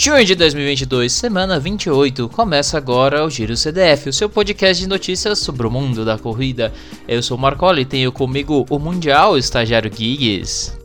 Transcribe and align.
Junho 0.00 0.24
de 0.24 0.36
2022, 0.36 1.12
semana 1.12 1.58
28, 1.58 2.28
começa 2.28 2.78
agora 2.78 3.24
o 3.24 3.28
Giro 3.28 3.56
CDF, 3.56 4.08
o 4.08 4.12
seu 4.12 4.30
podcast 4.30 4.80
de 4.80 4.88
notícias 4.88 5.40
sobre 5.40 5.66
o 5.66 5.70
mundo 5.72 6.04
da 6.04 6.16
corrida. 6.16 6.72
Eu 7.08 7.20
sou 7.20 7.36
o 7.36 7.40
Marcoli 7.40 7.82
e 7.82 7.84
tenho 7.84 8.12
comigo 8.12 8.64
o 8.70 8.78
Mundial 8.78 9.36
Estagiário 9.36 9.90
Gigs. 9.92 10.78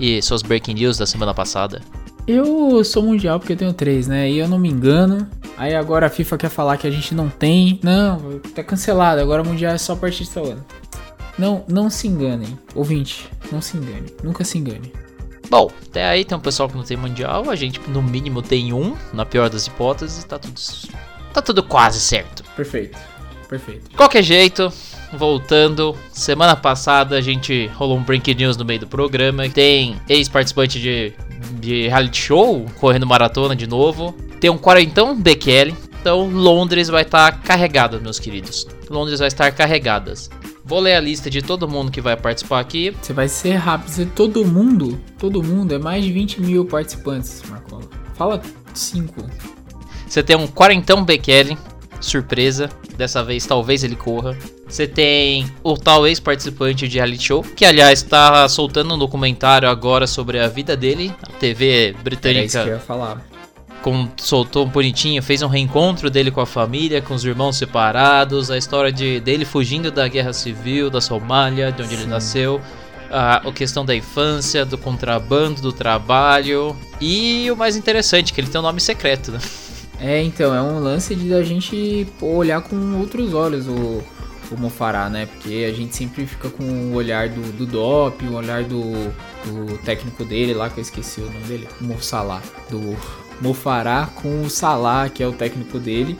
E 0.00 0.20
suas 0.20 0.42
breaking 0.42 0.74
news 0.74 0.98
da 0.98 1.06
semana 1.06 1.32
passada. 1.32 1.80
Eu 2.26 2.82
sou 2.82 3.04
mundial 3.04 3.38
porque 3.38 3.52
eu 3.52 3.56
tenho 3.56 3.72
três, 3.72 4.08
né? 4.08 4.28
E 4.28 4.38
eu 4.38 4.48
não 4.48 4.58
me 4.58 4.68
engano. 4.68 5.28
Aí 5.56 5.76
agora 5.76 6.06
a 6.06 6.10
FIFA 6.10 6.36
quer 6.36 6.50
falar 6.50 6.76
que 6.76 6.88
a 6.88 6.90
gente 6.90 7.14
não 7.14 7.28
tem. 7.28 7.78
Não, 7.84 8.40
tá 8.52 8.64
cancelado. 8.64 9.20
Agora 9.20 9.42
o 9.42 9.46
mundial 9.46 9.74
é 9.74 9.78
só 9.78 9.92
a 9.92 9.96
partir 9.96 10.28
tal 10.28 10.46
ano. 10.46 10.64
Não, 11.38 11.64
não 11.68 11.88
se 11.88 12.08
enganem. 12.08 12.58
Ouvinte, 12.74 13.28
não 13.52 13.62
se 13.62 13.76
engane. 13.76 14.06
Nunca 14.24 14.42
se 14.42 14.58
engane. 14.58 14.92
Bom, 15.50 15.68
até 15.84 16.06
aí 16.06 16.24
tem 16.24 16.38
um 16.38 16.40
pessoal 16.40 16.68
que 16.68 16.76
não 16.76 16.84
tem 16.84 16.96
mundial, 16.96 17.50
a 17.50 17.56
gente 17.56 17.80
no 17.88 18.00
mínimo 18.00 18.40
tem 18.40 18.72
um, 18.72 18.96
na 19.12 19.26
pior 19.26 19.50
das 19.50 19.66
hipóteses, 19.66 20.22
tá 20.22 20.38
tudo 20.38 20.60
tá 21.32 21.42
tudo 21.42 21.62
quase 21.62 22.00
certo. 22.00 22.44
Perfeito. 22.56 22.96
Perfeito. 23.48 23.90
Qualquer 23.96 24.22
jeito, 24.22 24.72
voltando, 25.12 25.96
semana 26.12 26.54
passada 26.54 27.16
a 27.16 27.20
gente 27.20 27.66
rolou 27.74 27.98
um 27.98 28.02
breaking 28.02 28.34
news 28.34 28.56
no 28.56 28.64
meio 28.64 28.78
do 28.78 28.86
programa. 28.86 29.48
Tem 29.48 30.00
ex-participante 30.08 30.78
de, 30.78 31.12
de 31.60 31.88
reality 31.88 32.22
show 32.22 32.64
correndo 32.78 33.08
maratona 33.08 33.56
de 33.56 33.66
novo. 33.66 34.14
Tem 34.38 34.48
um 34.48 34.56
quarentão 34.56 35.20
Bekele. 35.20 35.74
Então 36.00 36.30
Londres 36.30 36.86
vai 36.86 37.02
estar 37.02 37.32
tá 37.32 37.38
carregada, 37.38 37.98
meus 37.98 38.20
queridos. 38.20 38.68
Londres 38.88 39.18
vai 39.18 39.26
estar 39.26 39.50
carregadas. 39.50 40.30
Vou 40.70 40.78
ler 40.78 40.94
a 40.94 41.00
lista 41.00 41.28
de 41.28 41.42
todo 41.42 41.66
mundo 41.66 41.90
que 41.90 42.00
vai 42.00 42.16
participar 42.16 42.60
aqui. 42.60 42.94
Você 43.02 43.12
vai 43.12 43.28
ser 43.28 43.54
rápido. 43.54 43.90
Você, 43.90 44.06
todo 44.06 44.46
mundo, 44.46 45.00
todo 45.18 45.42
mundo, 45.42 45.74
é 45.74 45.78
mais 45.80 46.04
de 46.04 46.12
20 46.12 46.40
mil 46.40 46.64
participantes, 46.64 47.42
Marco. 47.48 47.80
Fala 48.14 48.40
5. 48.72 49.20
Você 50.06 50.22
tem 50.22 50.36
um 50.36 50.46
quarentão 50.46 51.04
Bekele, 51.04 51.58
surpresa. 52.00 52.70
Dessa 52.96 53.20
vez 53.24 53.44
talvez 53.44 53.82
ele 53.82 53.96
corra. 53.96 54.38
Você 54.68 54.86
tem 54.86 55.52
o 55.64 55.76
tal 55.76 56.06
ex-participante 56.06 56.86
de 56.86 56.98
reality 56.98 57.24
show, 57.24 57.42
que 57.42 57.64
aliás 57.64 58.00
está 58.04 58.48
soltando 58.48 58.94
um 58.94 58.98
documentário 58.98 59.68
agora 59.68 60.06
sobre 60.06 60.38
a 60.38 60.46
vida 60.46 60.76
dele. 60.76 61.12
A 61.20 61.32
TV 61.32 61.96
britânica. 62.04 62.42
É 62.42 62.46
isso 62.46 62.62
que 62.62 62.68
eu 62.68 62.74
ia 62.74 62.78
falar 62.78 63.26
com, 63.82 64.08
soltou 64.16 64.66
um 64.66 64.68
bonitinho, 64.68 65.22
fez 65.22 65.42
um 65.42 65.48
reencontro 65.48 66.10
dele 66.10 66.30
com 66.30 66.40
a 66.40 66.46
família, 66.46 67.00
com 67.00 67.14
os 67.14 67.24
irmãos 67.24 67.56
separados, 67.56 68.50
a 68.50 68.58
história 68.58 68.92
de, 68.92 69.20
dele 69.20 69.44
fugindo 69.44 69.90
da 69.90 70.06
guerra 70.08 70.32
civil, 70.32 70.90
da 70.90 71.00
Somália, 71.00 71.72
de 71.72 71.82
onde 71.82 71.94
Sim. 71.94 72.02
ele 72.02 72.10
nasceu, 72.10 72.60
a, 73.10 73.48
a 73.48 73.52
questão 73.52 73.84
da 73.84 73.94
infância, 73.94 74.64
do 74.64 74.78
contrabando, 74.78 75.60
do 75.60 75.72
trabalho 75.72 76.76
e 77.00 77.50
o 77.50 77.56
mais 77.56 77.76
interessante, 77.76 78.32
que 78.32 78.40
ele 78.40 78.48
tem 78.48 78.60
um 78.60 78.64
nome 78.64 78.80
secreto, 78.80 79.32
né? 79.32 79.40
É, 80.00 80.22
então, 80.22 80.54
é 80.54 80.62
um 80.62 80.78
lance 80.78 81.14
de 81.14 81.34
a 81.34 81.42
gente 81.42 82.06
olhar 82.22 82.62
com 82.62 82.98
outros 82.98 83.34
olhos 83.34 83.66
o, 83.68 84.02
o 84.50 84.56
Mofará, 84.58 85.10
né? 85.10 85.26
Porque 85.26 85.66
a 85.70 85.74
gente 85.74 85.94
sempre 85.94 86.26
fica 86.26 86.48
com 86.48 86.64
o 86.64 86.94
olhar 86.94 87.28
do, 87.28 87.52
do 87.52 87.66
DOP, 87.66 88.24
o 88.24 88.34
olhar 88.34 88.64
do, 88.64 88.80
do 89.44 89.76
técnico 89.84 90.24
dele 90.24 90.54
lá, 90.54 90.70
que 90.70 90.78
eu 90.78 90.82
esqueci 90.82 91.20
o 91.20 91.26
nome 91.26 91.44
dele, 91.44 91.68
Moçalá, 91.82 92.40
do 92.70 92.96
Mofará 93.40 94.06
com 94.14 94.42
o 94.42 94.50
Salah, 94.50 95.08
que 95.08 95.22
é 95.22 95.26
o 95.26 95.32
técnico 95.32 95.78
dele. 95.78 96.18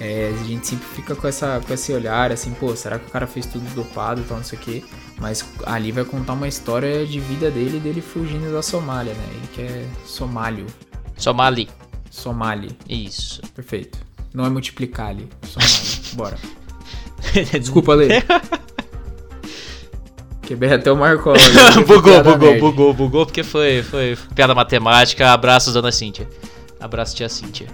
É, 0.00 0.34
a 0.34 0.44
gente 0.44 0.66
sempre 0.66 0.86
fica 0.88 1.14
com, 1.14 1.28
essa, 1.28 1.60
com 1.64 1.72
esse 1.72 1.92
olhar 1.92 2.32
assim, 2.32 2.52
pô, 2.52 2.74
será 2.74 2.98
que 2.98 3.06
o 3.06 3.10
cara 3.10 3.26
fez 3.26 3.46
tudo 3.46 3.64
dopado 3.74 4.20
e 4.20 4.24
tal, 4.24 4.38
não 4.38 4.44
sei 4.44 4.58
o 4.58 4.62
quê. 4.62 4.82
Mas 5.18 5.44
ali 5.64 5.92
vai 5.92 6.04
contar 6.04 6.32
uma 6.32 6.48
história 6.48 7.06
de 7.06 7.20
vida 7.20 7.50
dele 7.50 7.78
dele 7.78 8.00
fugindo 8.00 8.52
da 8.52 8.62
Somália, 8.62 9.14
né? 9.14 9.24
Ele 9.30 9.48
que 9.54 9.62
é 9.62 9.86
somalio. 10.04 10.66
Somali. 11.16 11.68
Somali. 12.10 12.76
Isso. 12.88 13.40
Perfeito. 13.54 13.98
Não 14.32 14.44
é 14.44 14.50
multiplicar 14.50 15.08
ali. 15.08 15.28
Somali. 15.42 15.70
Bora. 16.14 16.38
Desculpa, 17.60 17.94
Lê. 17.94 18.08
Quebrei 20.42 20.72
até 20.74 20.92
o 20.92 20.96
Marcola. 20.96 21.38
bugou, 21.86 22.22
bugou, 22.22 22.58
bugou, 22.58 22.92
bugou, 22.92 23.26
porque 23.26 23.42
foi, 23.42 23.82
foi 23.82 24.18
piada 24.34 24.54
matemática. 24.54 25.32
Abraços, 25.32 25.72
dona 25.72 25.90
Cíntia. 25.90 26.28
Abraço, 26.84 27.16
tia 27.16 27.30
Cíntia. 27.30 27.66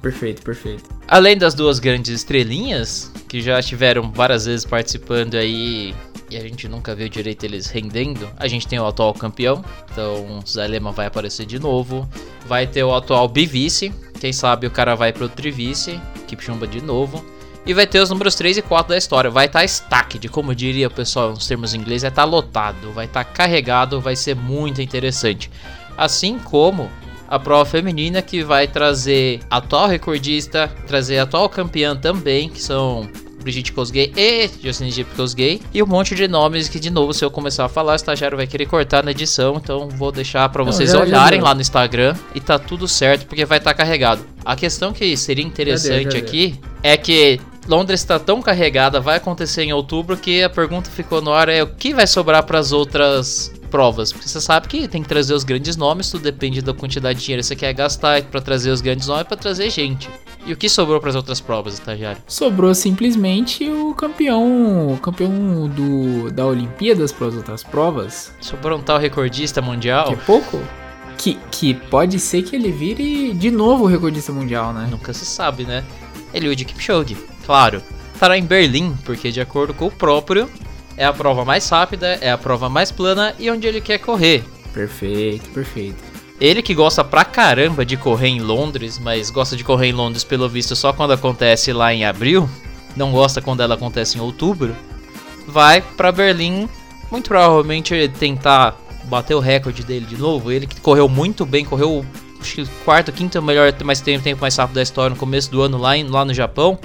perfeito, 0.00 0.40
perfeito. 0.40 0.84
Além 1.06 1.36
das 1.36 1.52
duas 1.52 1.78
grandes 1.78 2.10
estrelinhas, 2.10 3.12
que 3.28 3.42
já 3.42 3.60
estiveram 3.60 4.10
várias 4.10 4.46
vezes 4.46 4.64
participando 4.64 5.34
aí 5.34 5.94
e 6.30 6.36
a 6.38 6.40
gente 6.40 6.66
nunca 6.66 6.94
viu 6.94 7.06
direito 7.06 7.44
eles 7.44 7.66
rendendo, 7.66 8.26
a 8.34 8.48
gente 8.48 8.66
tem 8.66 8.80
o 8.80 8.86
atual 8.86 9.12
campeão, 9.12 9.62
então 9.92 10.40
Zé 10.48 10.66
Lema 10.66 10.90
vai 10.90 11.04
aparecer 11.04 11.44
de 11.44 11.58
novo. 11.58 12.08
Vai 12.46 12.66
ter 12.66 12.82
o 12.82 12.94
atual 12.94 13.28
bivice, 13.28 13.92
quem 14.18 14.32
sabe 14.32 14.66
o 14.66 14.70
cara 14.70 14.94
vai 14.94 15.12
pro 15.12 15.28
trivice, 15.28 16.00
Kipchumba 16.26 16.66
de 16.66 16.80
novo. 16.80 17.22
E 17.66 17.74
vai 17.74 17.86
ter 17.86 18.00
os 18.00 18.08
números 18.08 18.36
3 18.36 18.56
e 18.56 18.62
4 18.62 18.88
da 18.88 18.96
história. 18.96 19.28
Vai 19.28 19.46
estar 19.46 19.58
tá 19.58 19.64
stacked, 19.66 20.26
como 20.30 20.54
diria 20.54 20.86
o 20.86 20.90
pessoal 20.90 21.28
nos 21.28 21.46
termos 21.46 21.74
em 21.74 21.78
inglês, 21.78 22.00
vai 22.00 22.10
estar 22.10 22.22
tá 22.22 22.28
lotado, 22.28 22.90
vai 22.92 23.04
estar 23.04 23.22
tá 23.22 23.30
carregado, 23.30 24.00
vai 24.00 24.16
ser 24.16 24.34
muito 24.34 24.80
interessante. 24.80 25.50
Assim 25.98 26.38
como 26.38 26.90
a 27.28 27.38
prova 27.38 27.64
feminina 27.64 28.22
que 28.22 28.42
vai 28.42 28.66
trazer 28.66 29.40
atual 29.50 29.88
recordista, 29.88 30.68
trazer 30.86 31.18
atual 31.18 31.48
campeã 31.48 31.96
também, 31.96 32.48
que 32.48 32.62
são 32.62 33.08
Brigitte 33.46 33.72
Kosgei 33.72 34.12
e 34.16 34.50
Jocelyne 34.60 34.92
Jeep 34.92 35.14
Kosgei. 35.14 35.62
E 35.72 35.80
um 35.80 35.86
monte 35.86 36.16
de 36.16 36.26
nomes 36.26 36.68
que, 36.68 36.80
de 36.80 36.90
novo, 36.90 37.14
se 37.14 37.24
eu 37.24 37.30
começar 37.30 37.64
a 37.64 37.68
falar, 37.68 37.92
o 37.92 37.96
estagiário 37.96 38.36
vai 38.36 38.46
querer 38.46 38.66
cortar 38.66 39.04
na 39.04 39.12
edição. 39.12 39.54
Então 39.56 39.88
vou 39.88 40.10
deixar 40.10 40.48
para 40.48 40.64
vocês 40.64 40.90
já, 40.90 41.00
olharem 41.00 41.38
já 41.38 41.46
lá 41.46 41.54
no 41.54 41.60
Instagram 41.60 42.16
e 42.34 42.40
tá 42.40 42.58
tudo 42.58 42.88
certo, 42.88 43.26
porque 43.26 43.44
vai 43.44 43.58
estar 43.58 43.70
tá 43.70 43.76
carregado. 43.76 44.26
A 44.44 44.56
questão 44.56 44.92
que 44.92 45.16
seria 45.16 45.44
interessante 45.44 46.12
já 46.12 46.18
aqui 46.18 46.58
é 46.82 46.96
que 46.96 47.40
Londres 47.68 48.00
está 48.00 48.18
tão 48.18 48.42
carregada, 48.42 49.00
vai 49.00 49.16
acontecer 49.16 49.62
em 49.62 49.72
outubro, 49.72 50.16
que 50.16 50.42
a 50.42 50.50
pergunta 50.50 50.90
ficou 50.90 51.22
no 51.22 51.32
ar 51.32 51.48
é 51.48 51.62
o 51.62 51.68
que 51.68 51.94
vai 51.94 52.06
sobrar 52.06 52.42
para 52.44 52.58
as 52.58 52.72
outras 52.72 53.52
provas, 53.76 54.10
porque 54.10 54.26
você 54.26 54.40
sabe 54.40 54.68
que 54.68 54.88
tem 54.88 55.02
que 55.02 55.08
trazer 55.08 55.34
os 55.34 55.44
grandes 55.44 55.76
nomes, 55.76 56.10
tudo 56.10 56.22
depende 56.22 56.62
da 56.62 56.72
quantidade 56.72 57.18
de 57.18 57.26
dinheiro 57.26 57.42
que 57.42 57.46
você 57.46 57.54
quer 57.54 57.74
gastar 57.74 58.22
para 58.22 58.40
trazer 58.40 58.70
os 58.70 58.80
grandes 58.80 59.06
nomes 59.06 59.24
para 59.24 59.36
trazer 59.36 59.68
gente. 59.68 60.08
E 60.46 60.52
o 60.54 60.56
que 60.56 60.66
sobrou 60.66 60.98
para 60.98 61.10
as 61.10 61.14
outras 61.14 61.42
provas, 61.42 61.74
estagiário? 61.74 62.22
Sobrou 62.26 62.74
simplesmente 62.74 63.68
o 63.68 63.92
campeão, 63.94 64.94
o 64.94 64.96
campeão 64.96 65.68
do 65.68 66.30
da 66.30 66.46
Olimpíadas 66.46 67.12
para 67.12 67.26
as 67.26 67.34
outras 67.34 67.62
provas. 67.62 68.32
Sobrou 68.40 68.78
um 68.78 68.82
tal 68.82 68.98
recordista 68.98 69.60
mundial. 69.60 70.06
Que 70.06 70.14
é 70.14 70.16
pouco? 70.16 70.58
Que, 71.18 71.38
que 71.50 71.74
pode 71.74 72.18
ser 72.18 72.44
que 72.44 72.56
ele 72.56 72.72
vire 72.72 73.34
de 73.34 73.50
novo 73.50 73.84
o 73.84 73.86
recordista 73.86 74.32
mundial, 74.32 74.72
né? 74.72 74.88
Nunca 74.90 75.12
se 75.12 75.26
sabe, 75.26 75.64
né? 75.64 75.84
Eliud 76.32 76.64
Kipchoge, 76.64 77.14
claro. 77.44 77.82
Estará 78.14 78.38
em 78.38 78.42
Berlim, 78.42 78.96
porque 79.04 79.30
de 79.30 79.42
acordo 79.42 79.74
com 79.74 79.88
o 79.88 79.90
próprio, 79.90 80.48
é 80.96 81.04
a 81.04 81.12
prova 81.12 81.44
mais 81.44 81.68
rápida, 81.68 82.18
é 82.20 82.30
a 82.30 82.38
prova 82.38 82.68
mais 82.68 82.90
plana 82.90 83.34
e 83.38 83.50
onde 83.50 83.66
ele 83.66 83.80
quer 83.80 83.98
correr. 83.98 84.44
Perfeito, 84.72 85.48
perfeito. 85.50 86.02
Ele 86.40 86.60
que 86.62 86.74
gosta 86.74 87.02
pra 87.02 87.24
caramba 87.24 87.84
de 87.84 87.96
correr 87.96 88.28
em 88.28 88.40
Londres, 88.40 88.98
mas 88.98 89.30
gosta 89.30 89.56
de 89.56 89.64
correr 89.64 89.88
em 89.88 89.92
Londres 89.92 90.22
pelo 90.22 90.48
visto 90.48 90.76
só 90.76 90.92
quando 90.92 91.12
acontece 91.12 91.72
lá 91.72 91.94
em 91.94 92.04
abril, 92.04 92.48
não 92.94 93.10
gosta 93.10 93.40
quando 93.40 93.62
ela 93.62 93.74
acontece 93.74 94.18
em 94.18 94.20
outubro, 94.20 94.76
vai 95.46 95.80
para 95.80 96.12
Berlim, 96.12 96.68
muito 97.10 97.28
provavelmente 97.28 98.08
tentar 98.18 98.76
bater 99.04 99.34
o 99.34 99.40
recorde 99.40 99.82
dele 99.82 100.04
de 100.04 100.16
novo. 100.16 100.52
Ele 100.52 100.66
que 100.66 100.80
correu 100.80 101.08
muito 101.08 101.46
bem, 101.46 101.64
correu 101.64 102.04
acho 102.40 102.56
que 102.56 102.66
quarto, 102.84 103.12
quinto 103.12 103.40
melhor, 103.42 103.72
mais 103.82 104.00
tempo, 104.00 104.22
tempo 104.22 104.40
mais 104.40 104.56
rápido 104.56 104.74
da 104.74 104.82
história 104.82 105.10
no 105.10 105.16
começo 105.16 105.50
do 105.50 105.62
ano 105.62 105.78
lá, 105.78 105.96
em, 105.96 106.04
lá 106.04 106.24
no 106.24 106.34
Japão. 106.34 106.78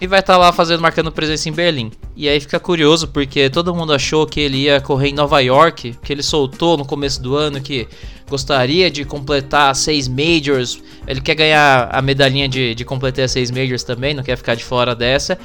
E 0.00 0.06
vai 0.06 0.20
estar 0.20 0.34
tá 0.34 0.38
lá 0.38 0.52
fazendo, 0.52 0.80
marcando 0.80 1.12
presença 1.12 1.48
em 1.48 1.52
Berlim. 1.52 1.92
E 2.16 2.30
aí 2.30 2.40
fica 2.40 2.58
curioso 2.58 3.06
porque 3.08 3.50
todo 3.50 3.74
mundo 3.74 3.92
achou 3.92 4.26
que 4.26 4.40
ele 4.40 4.56
ia 4.62 4.80
correr 4.80 5.10
em 5.10 5.14
Nova 5.14 5.38
York, 5.40 5.98
que 6.02 6.12
ele 6.12 6.22
soltou 6.22 6.74
no 6.78 6.84
começo 6.86 7.22
do 7.22 7.36
ano 7.36 7.60
que 7.60 7.86
gostaria 8.26 8.90
de 8.90 9.04
completar 9.04 9.76
seis 9.76 10.08
majors. 10.08 10.82
Ele 11.06 11.20
quer 11.20 11.34
ganhar 11.34 11.90
a 11.92 12.00
medalhinha 12.00 12.48
de, 12.48 12.74
de 12.74 12.84
completar 12.86 13.28
seis 13.28 13.50
majors 13.50 13.84
também, 13.84 14.14
não 14.14 14.22
quer 14.22 14.36
ficar 14.38 14.54
de 14.54 14.64
fora 14.64 14.94
dessa. 14.94 15.38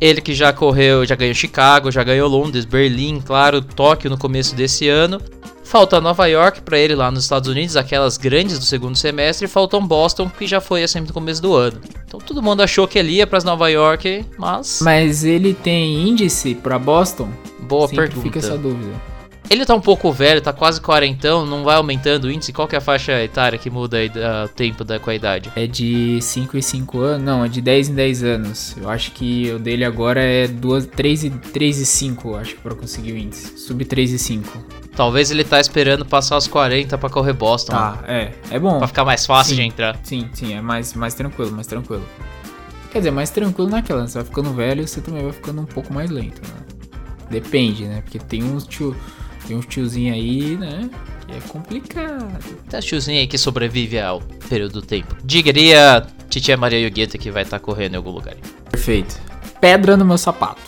Ele 0.00 0.20
que 0.20 0.34
já 0.34 0.52
correu, 0.52 1.04
já 1.04 1.16
ganhou 1.16 1.34
Chicago, 1.34 1.90
já 1.90 2.04
ganhou 2.04 2.28
Londres, 2.28 2.64
Berlim, 2.64 3.20
claro, 3.20 3.60
Tóquio 3.60 4.08
no 4.10 4.18
começo 4.18 4.54
desse 4.54 4.88
ano. 4.88 5.20
Falta 5.64 6.00
Nova 6.00 6.26
York 6.26 6.62
para 6.62 6.78
ele 6.78 6.94
lá 6.94 7.10
nos 7.10 7.24
Estados 7.24 7.46
Unidos, 7.46 7.76
aquelas 7.76 8.16
grandes 8.16 8.58
do 8.58 8.64
segundo 8.64 8.96
semestre, 8.96 9.44
e 9.44 9.48
faltam 9.48 9.86
Boston, 9.86 10.30
que 10.30 10.46
já 10.46 10.62
foi 10.62 10.82
assim 10.82 11.00
no 11.00 11.12
começo 11.12 11.42
do 11.42 11.54
ano. 11.54 11.78
Então 12.06 12.18
todo 12.18 12.42
mundo 12.42 12.62
achou 12.62 12.88
que 12.88 12.98
ele 12.98 13.12
ia 13.12 13.26
para 13.26 13.38
Nova 13.44 13.68
York, 13.68 14.24
mas 14.38 14.80
Mas 14.80 15.24
ele 15.24 15.52
tem 15.52 16.08
índice 16.08 16.54
para 16.54 16.78
Boston? 16.78 17.28
Boa 17.60 17.86
Sempre 17.86 18.06
pergunta. 18.06 18.22
Fica 18.22 18.38
essa 18.38 18.56
dúvida. 18.56 19.17
Ele 19.50 19.64
tá 19.64 19.74
um 19.74 19.80
pouco 19.80 20.12
velho, 20.12 20.42
tá 20.42 20.52
quase 20.52 20.78
quarentão, 20.78 21.46
não 21.46 21.64
vai 21.64 21.76
aumentando 21.76 22.24
o 22.24 22.30
índice. 22.30 22.52
Qual 22.52 22.68
que 22.68 22.74
é 22.74 22.78
a 22.78 22.82
faixa 22.82 23.12
etária 23.22 23.58
que 23.58 23.70
muda 23.70 23.96
aí 23.96 24.10
o 24.44 24.48
tempo 24.48 24.84
da, 24.84 24.98
com 24.98 25.08
a 25.08 25.14
idade? 25.14 25.50
É 25.56 25.66
de 25.66 26.20
5 26.20 26.58
em 26.58 26.62
5 26.62 27.00
anos, 27.00 27.24
não, 27.24 27.44
é 27.44 27.48
de 27.48 27.62
10 27.62 27.88
em 27.88 27.94
10 27.94 28.24
anos. 28.24 28.76
Eu 28.76 28.90
acho 28.90 29.12
que 29.12 29.50
o 29.50 29.58
dele 29.58 29.86
agora 29.86 30.20
é 30.22 30.46
2, 30.46 30.86
3, 30.86 31.24
e, 31.24 31.30
3 31.30 31.78
e 31.78 31.86
5, 31.86 32.36
acho 32.36 32.54
que 32.56 32.60
pra 32.60 32.74
conseguir 32.74 33.12
o 33.12 33.16
índice. 33.16 33.58
Sub 33.58 33.82
3 33.82 34.12
e 34.12 34.18
5. 34.18 34.64
Talvez 34.94 35.30
ele 35.30 35.44
tá 35.44 35.58
esperando 35.58 36.04
passar 36.04 36.36
os 36.36 36.46
40 36.46 36.98
pra 36.98 37.08
correr 37.08 37.32
Boston. 37.32 37.72
Tá, 37.72 38.04
é, 38.06 38.32
é 38.50 38.58
bom. 38.58 38.78
Pra 38.78 38.88
ficar 38.88 39.04
mais 39.04 39.24
fácil 39.24 39.56
sim, 39.56 39.62
de 39.62 39.68
entrar. 39.68 39.98
Sim, 40.02 40.28
sim, 40.34 40.52
é 40.52 40.60
mais, 40.60 40.92
mais 40.92 41.14
tranquilo, 41.14 41.52
mais 41.52 41.66
tranquilo. 41.66 42.04
Quer 42.90 42.98
dizer, 42.98 43.10
mais 43.10 43.30
tranquilo 43.30 43.70
naquela, 43.70 44.06
você 44.06 44.18
vai 44.18 44.24
ficando 44.24 44.52
velho, 44.52 44.86
você 44.86 45.00
também 45.00 45.22
vai 45.22 45.32
ficando 45.32 45.62
um 45.62 45.66
pouco 45.66 45.92
mais 45.92 46.10
lento, 46.10 46.42
né? 46.42 46.54
Depende, 47.30 47.84
né? 47.84 48.00
Porque 48.00 48.18
tem 48.18 48.42
uns 48.42 48.66
tio 48.66 48.96
tem 49.48 49.56
uns 49.56 49.66
tiozinhos 49.66 50.14
aí, 50.14 50.56
né? 50.56 50.90
Que 51.26 51.32
é 51.32 51.40
complicado. 51.48 52.38
Tem 52.68 52.78
uns 52.78 52.84
tiozinhos 52.84 53.20
aí 53.20 53.26
que 53.26 53.38
sobrevive 53.38 53.98
ao 53.98 54.20
período 54.48 54.74
do 54.74 54.82
tempo. 54.82 55.16
Diria 55.24 56.06
Titia 56.28 56.56
Maria 56.56 56.78
Yugueta 56.78 57.16
que 57.16 57.30
vai 57.30 57.44
estar 57.44 57.58
tá 57.58 57.64
correndo 57.64 57.94
em 57.94 57.96
algum 57.96 58.10
lugar. 58.10 58.36
Perfeito. 58.70 59.18
Pedra 59.58 59.96
no 59.96 60.04
meu 60.04 60.18
sapato. 60.18 60.60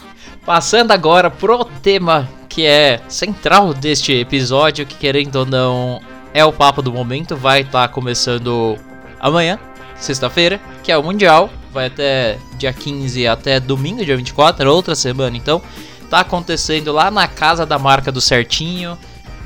Passando 0.47 0.93
agora 0.93 1.31
pro 1.31 1.63
tema 1.65 2.27
que 2.49 2.65
é 2.65 3.03
central 3.07 3.75
deste 3.75 4.13
episódio, 4.15 4.87
que 4.87 4.95
querendo 4.95 5.37
ou 5.37 5.47
não 5.47 6.01
é 6.33 6.43
o 6.43 6.53
papo 6.53 6.81
do 6.81 6.91
momento, 6.91 7.37
vai 7.37 7.61
estar 7.61 7.87
tá 7.87 7.89
começando 7.89 8.77
amanhã, 9.21 9.59
sexta-feira, 9.97 10.59
que 10.83 10.91
é 10.91 10.97
o 10.97 11.03
Mundial. 11.03 11.51
Vai 11.71 11.87
até 11.87 12.39
dia 12.59 12.73
15 12.73 13.29
até 13.29 13.61
domingo, 13.61 14.05
dia 14.05 14.17
24, 14.17 14.69
outra 14.73 14.95
semana 14.95 15.37
então 15.37 15.63
tá 16.11 16.21
acontecendo 16.21 16.93
lá 16.93 17.11
na 17.11 17.29
casa 17.29 17.65
da 17.65 17.79
marca 17.79 18.11
do 18.11 18.21
Certinho, 18.21 18.99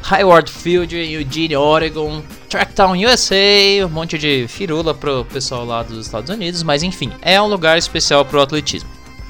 Highward 0.03 0.51
Field 0.51 0.97
Eugene, 0.97 1.57
Oregon, 1.57 2.23
Tracktown 2.49 2.95
USA, 3.05 3.85
um 3.85 3.89
monte 3.89 4.19
de 4.19 4.47
firula 4.49 4.95
pro 4.95 5.25
pessoal 5.27 5.65
lá 5.65 5.83
dos 5.83 6.07
Estados 6.07 6.31
Unidos, 6.31 6.63
mas 6.63 6.83
enfim, 6.83 7.13
é 7.21 7.41
um 7.41 7.47
lugar 7.47 7.77
especial 7.77 8.25
pro 8.25 8.41
atletismo. 8.41 8.89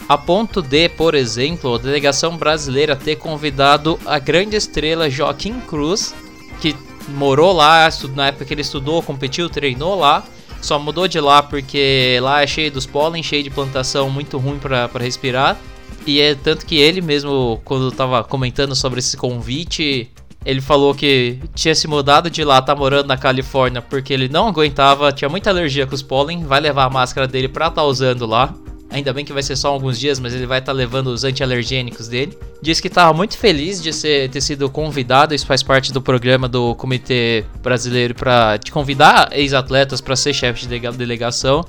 A 0.08 0.16
ponto 0.16 0.62
de, 0.62 0.88
por 0.88 1.14
exemplo, 1.14 1.74
a 1.74 1.78
delegação 1.78 2.36
brasileira 2.36 2.94
ter 2.94 3.16
convidado 3.16 3.98
a 4.06 4.18
grande 4.18 4.54
estrela 4.54 5.10
Joaquim 5.10 5.60
Cruz, 5.60 6.14
que 6.60 6.76
morou 7.08 7.52
lá, 7.52 7.88
na 8.14 8.28
época 8.28 8.44
que 8.44 8.54
ele 8.54 8.60
estudou, 8.60 9.02
competiu, 9.02 9.48
treinou 9.48 9.98
lá, 9.98 10.22
só 10.60 10.78
mudou 10.78 11.08
de 11.08 11.20
lá 11.20 11.42
porque 11.42 12.18
lá 12.22 12.42
é 12.42 12.46
cheio 12.46 12.70
dos 12.70 12.86
pólen, 12.86 13.22
cheio 13.22 13.42
de 13.42 13.50
plantação 13.50 14.08
muito 14.08 14.38
ruim 14.38 14.58
para 14.58 14.88
respirar. 14.98 15.58
E 16.06 16.20
é 16.20 16.34
tanto 16.34 16.66
que 16.66 16.76
ele 16.76 17.00
mesmo, 17.00 17.60
quando 17.64 17.90
tava 17.90 18.22
comentando 18.22 18.74
sobre 18.74 18.98
esse 18.98 19.16
convite, 19.16 20.10
ele 20.44 20.60
falou 20.60 20.94
que 20.94 21.38
tinha 21.54 21.74
se 21.74 21.88
mudado 21.88 22.28
de 22.28 22.44
lá, 22.44 22.60
tá 22.60 22.74
morando 22.74 23.06
na 23.06 23.16
Califórnia, 23.16 23.80
porque 23.80 24.12
ele 24.12 24.28
não 24.28 24.48
aguentava, 24.48 25.10
tinha 25.12 25.28
muita 25.28 25.50
alergia 25.50 25.86
com 25.86 25.94
os 25.94 26.02
pólen, 26.02 26.44
vai 26.44 26.60
levar 26.60 26.84
a 26.84 26.90
máscara 26.90 27.26
dele 27.26 27.48
pra 27.48 27.70
tá 27.70 27.82
usando 27.82 28.26
lá. 28.26 28.54
Ainda 28.90 29.12
bem 29.12 29.24
que 29.24 29.32
vai 29.32 29.42
ser 29.42 29.56
só 29.56 29.70
alguns 29.70 29.98
dias, 29.98 30.20
mas 30.20 30.34
ele 30.34 30.46
vai 30.46 30.60
estar 30.60 30.70
tá 30.70 30.76
levando 30.76 31.08
os 31.08 31.24
antialergênicos 31.24 32.06
dele. 32.06 32.38
Diz 32.62 32.78
que 32.78 32.86
estava 32.86 33.12
muito 33.12 33.36
feliz 33.36 33.82
de 33.82 33.92
ser, 33.92 34.30
ter 34.30 34.40
sido 34.40 34.70
convidado, 34.70 35.34
isso 35.34 35.46
faz 35.46 35.64
parte 35.64 35.92
do 35.92 36.00
programa 36.00 36.48
do 36.48 36.76
Comitê 36.76 37.44
Brasileiro 37.60 38.14
para 38.14 38.56
te 38.58 38.70
convidar 38.70 39.30
ex-atletas 39.32 40.00
para 40.00 40.14
ser 40.14 40.32
chefe 40.32 40.68
de 40.68 40.78
delegação. 40.92 41.64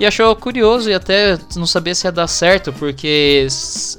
E 0.00 0.06
achou 0.06 0.34
curioso 0.36 0.88
e 0.88 0.94
até 0.94 1.36
não 1.56 1.66
sabia 1.66 1.92
se 1.92 2.06
ia 2.06 2.12
dar 2.12 2.28
certo, 2.28 2.72
porque 2.72 3.48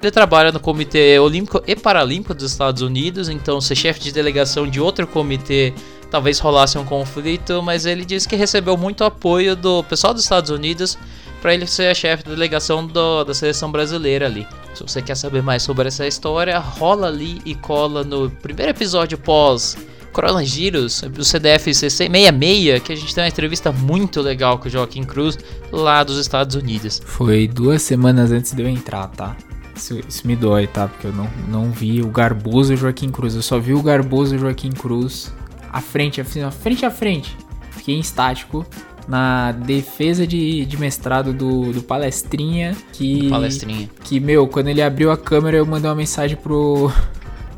ele 0.01 0.12
trabalha 0.12 0.50
no 0.50 0.60
Comitê 0.60 1.19
Olímpico 1.19 1.62
e 1.68 1.75
Paralímpico 1.75 2.34
dos 2.34 2.51
Estados 2.51 2.81
Unidos, 2.81 3.28
então 3.28 3.60
ser 3.60 3.75
chefe 3.75 4.00
de 4.00 4.12
delegação 4.13 4.66
de 4.66 4.80
outro 4.80 5.06
comitê 5.06 5.74
talvez 6.10 6.40
rolasse 6.40 6.78
um 6.78 6.86
conflito, 6.86 7.62
mas 7.62 7.86
ele 7.86 8.06
disse 8.06 8.28
que 8.28 8.36
recebeu 8.38 8.78
muito 8.78 9.04
apoio 9.04 9.57
do 9.57 9.84
pessoal 9.84 10.13
dos 10.13 10.24
Estados 10.24 10.50
Unidos 10.50 10.98
para 11.42 11.54
ele 11.54 11.68
ser 11.68 11.94
chefe 11.96 12.24
da 12.24 12.31
delegação 12.31 12.86
do, 12.86 13.25
da 13.25 13.34
seleção 13.34 13.69
brasileira 13.69 14.25
ali. 14.25 14.48
Se 14.74 14.84
você 14.84 15.01
quer 15.01 15.16
saber 15.16 15.44
mais 15.44 15.63
sobre 15.63 15.88
essa 15.90 16.07
história, 16.07 16.57
rola 16.57 17.07
ali 17.07 17.42
e 17.46 17.56
cola 17.56 18.04
no 18.04 18.30
primeiro 18.30 18.72
episódio 18.72 19.18
pós 19.18 19.78
Coronagiros, 20.11 21.03
o 21.03 21.23
CDF 21.23 21.73
66, 21.73 22.81
que 22.83 22.91
a 22.91 22.95
gente 22.95 23.13
tem 23.13 23.23
uma 23.23 23.29
entrevista 23.29 23.71
muito 23.71 24.21
legal 24.21 24.57
com 24.57 24.67
o 24.67 24.69
Joaquim 24.69 25.03
Cruz 25.03 25.38
lá 25.71 26.03
dos 26.03 26.17
Estados 26.17 26.56
Unidos. 26.56 27.01
Foi 27.06 27.47
duas 27.47 27.81
semanas 27.81 28.31
antes 28.31 28.53
de 28.53 28.61
eu 28.61 28.67
entrar, 28.67 29.07
tá? 29.07 29.35
Isso, 29.75 30.00
isso 30.07 30.27
me 30.27 30.35
dói, 30.35 30.67
tá? 30.67 30.88
Porque 30.88 31.07
eu 31.07 31.13
não, 31.13 31.29
não 31.47 31.71
vi 31.71 32.01
o 32.01 32.07
garboso 32.07 32.75
Joaquim 32.75 33.09
Cruz, 33.09 33.35
eu 33.35 33.41
só 33.41 33.59
vi 33.59 33.73
o 33.73 33.81
garboso 33.81 34.38
Joaquim 34.38 34.71
Cruz 34.71 35.31
à 35.71 35.81
frente, 35.81 36.19
à 36.19 36.51
frente 36.51 36.85
a 36.85 36.91
frente. 36.91 37.38
Fiquei 37.71 37.95
em 37.95 38.00
estático 38.00 38.65
na 39.07 39.51
defesa 39.51 40.27
de, 40.27 40.65
de 40.65 40.77
mestrado 40.77 41.33
do, 41.33 41.71
do 41.71 41.81
Palestrinha. 41.81 42.75
Que, 42.94 43.23
do 43.23 43.29
Palestrinha. 43.29 43.89
Que, 44.03 44.19
meu, 44.19 44.47
quando 44.47 44.67
ele 44.67 44.81
abriu 44.81 45.12
a 45.12 45.17
câmera, 45.17 45.57
eu 45.57 45.65
mandei 45.65 45.89
uma 45.89 45.95
mensagem 45.95 46.38
pro. 46.38 46.91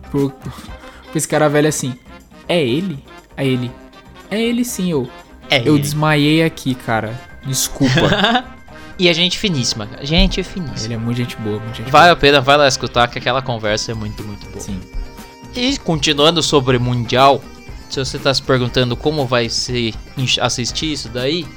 pro, 0.09 0.29
pro 0.39 0.53
esse 1.13 1.27
cara 1.27 1.49
velho 1.49 1.67
assim: 1.67 1.93
É 2.51 2.61
ele? 2.61 2.99
Aí 3.37 3.47
ele: 3.47 3.71
É 4.29 4.41
ele 4.41 4.65
sim, 4.65 4.91
eu. 4.91 5.09
É 5.49 5.61
eu 5.61 5.75
ele. 5.75 5.79
desmaiei 5.81 6.43
aqui, 6.43 6.75
cara. 6.75 7.17
Desculpa. 7.45 8.45
e 8.99 9.07
a 9.07 9.13
gente 9.13 9.39
finíssima, 9.39 9.87
gente 10.01 10.43
finíssima. 10.43 10.87
Ele 10.87 10.93
é 10.95 10.97
muito 10.97 11.15
gente 11.15 11.37
boa, 11.37 11.59
muito 11.59 11.77
gente 11.77 11.89
Vale 11.89 12.07
boa. 12.07 12.13
a 12.13 12.15
pena, 12.17 12.41
vai 12.41 12.57
lá 12.57 12.67
escutar 12.67 13.07
que 13.07 13.17
aquela 13.17 13.41
conversa 13.41 13.93
é 13.93 13.95
muito, 13.95 14.21
muito 14.23 14.45
boa. 14.47 14.59
Sim. 14.59 14.81
E 15.55 15.77
continuando 15.77 16.43
sobre 16.43 16.77
Mundial, 16.77 17.41
se 17.89 17.99
você 17.99 18.17
está 18.17 18.33
se 18.33 18.41
perguntando 18.41 18.97
como 18.97 19.25
vai 19.25 19.47
se 19.47 19.93
assistir 20.41 20.91
isso 20.91 21.07
daí, 21.07 21.47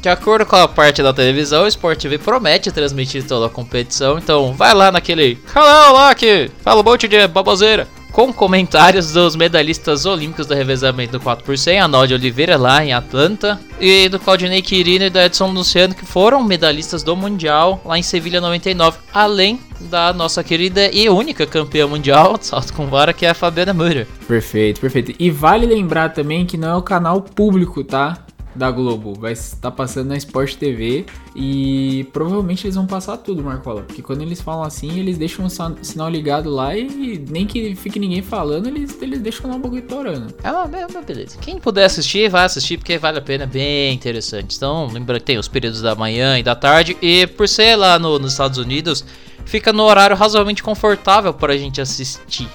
de 0.00 0.08
acordo 0.08 0.46
com 0.46 0.54
a 0.54 0.68
parte 0.68 1.02
da 1.02 1.12
televisão, 1.12 1.64
o 1.64 1.66
Sport 1.66 2.00
TV 2.00 2.16
promete 2.16 2.70
transmitir 2.70 3.26
toda 3.26 3.46
a 3.46 3.50
competição. 3.50 4.18
Então 4.18 4.52
vai 4.52 4.72
lá 4.72 4.92
naquele 4.92 5.34
canal 5.34 5.94
lá 5.94 6.14
que 6.14 6.48
fala 6.62 6.80
um 6.80 6.84
monte 6.84 7.08
de 7.08 7.26
baboseira 7.26 7.88
com 8.14 8.32
comentários 8.32 9.12
dos 9.12 9.34
medalhistas 9.34 10.06
olímpicos 10.06 10.46
do 10.46 10.54
revezamento 10.54 11.18
do 11.18 11.20
4 11.20 11.44
por 11.44 11.58
100, 11.58 11.80
a 11.80 11.88
Náudia 11.88 12.16
Oliveira 12.16 12.56
lá 12.56 12.82
em 12.84 12.92
Atlanta, 12.92 13.60
e 13.80 14.08
do 14.08 14.20
Claudinei 14.20 14.62
Quirino 14.62 15.06
e 15.06 15.10
da 15.10 15.26
Edson 15.26 15.50
Luciano, 15.50 15.96
que 15.96 16.06
foram 16.06 16.40
medalhistas 16.44 17.02
do 17.02 17.16
Mundial 17.16 17.82
lá 17.84 17.98
em 17.98 18.04
Sevilha 18.04 18.40
99, 18.40 18.98
além 19.12 19.58
da 19.90 20.12
nossa 20.12 20.44
querida 20.44 20.88
e 20.92 21.08
única 21.08 21.44
campeã 21.44 21.88
mundial 21.88 22.38
de 22.38 22.46
salto 22.46 22.72
com 22.72 22.86
vara, 22.86 23.12
que 23.12 23.26
é 23.26 23.30
a 23.30 23.34
Fabiana 23.34 23.74
Müller. 23.74 24.06
Perfeito, 24.28 24.80
perfeito. 24.80 25.12
E 25.18 25.28
vale 25.28 25.66
lembrar 25.66 26.10
também 26.10 26.46
que 26.46 26.56
não 26.56 26.68
é 26.68 26.76
o 26.76 26.82
canal 26.82 27.20
público, 27.20 27.82
tá? 27.82 28.24
Da 28.54 28.70
Globo 28.70 29.14
vai 29.14 29.32
estar 29.32 29.70
passando 29.70 30.08
na 30.08 30.16
Sport 30.16 30.54
TV 30.54 31.04
e 31.34 32.06
provavelmente 32.12 32.66
eles 32.66 32.76
vão 32.76 32.86
passar 32.86 33.16
tudo, 33.16 33.42
Marcola. 33.42 33.82
Porque 33.82 34.02
quando 34.02 34.22
eles 34.22 34.40
falam 34.40 34.62
assim, 34.62 34.98
eles 34.98 35.18
deixam 35.18 35.46
o 35.46 35.50
sinal 35.50 36.08
ligado 36.08 36.50
lá 36.50 36.76
e 36.76 37.18
nem 37.28 37.46
que 37.46 37.74
fique 37.74 37.98
ninguém 37.98 38.22
falando, 38.22 38.68
eles, 38.68 39.00
eles 39.02 39.20
deixam 39.20 39.50
lá 39.50 39.56
o 39.56 39.58
bagulho 39.58 39.82
torando. 39.82 40.34
É 40.42 40.50
uma, 40.50 40.78
é 40.78 40.86
uma 40.86 41.02
beleza. 41.02 41.38
Quem 41.40 41.58
puder 41.58 41.84
assistir, 41.84 42.28
vai 42.30 42.44
assistir 42.44 42.78
porque 42.78 42.96
vale 42.98 43.18
a 43.18 43.22
pena, 43.22 43.46
bem 43.46 43.94
interessante. 43.94 44.56
Então, 44.56 44.88
lembra 44.92 45.18
que 45.18 45.26
tem 45.26 45.38
os 45.38 45.48
períodos 45.48 45.82
da 45.82 45.94
manhã 45.94 46.38
e 46.38 46.42
da 46.42 46.54
tarde 46.54 46.96
e 47.02 47.26
por 47.26 47.48
ser 47.48 47.76
lá 47.76 47.98
no, 47.98 48.18
nos 48.18 48.32
Estados 48.32 48.58
Unidos, 48.58 49.04
fica 49.44 49.72
no 49.72 49.82
horário 49.82 50.16
razoavelmente 50.16 50.62
confortável 50.62 51.34
para 51.34 51.52
a 51.52 51.56
gente 51.56 51.80
assistir 51.80 52.48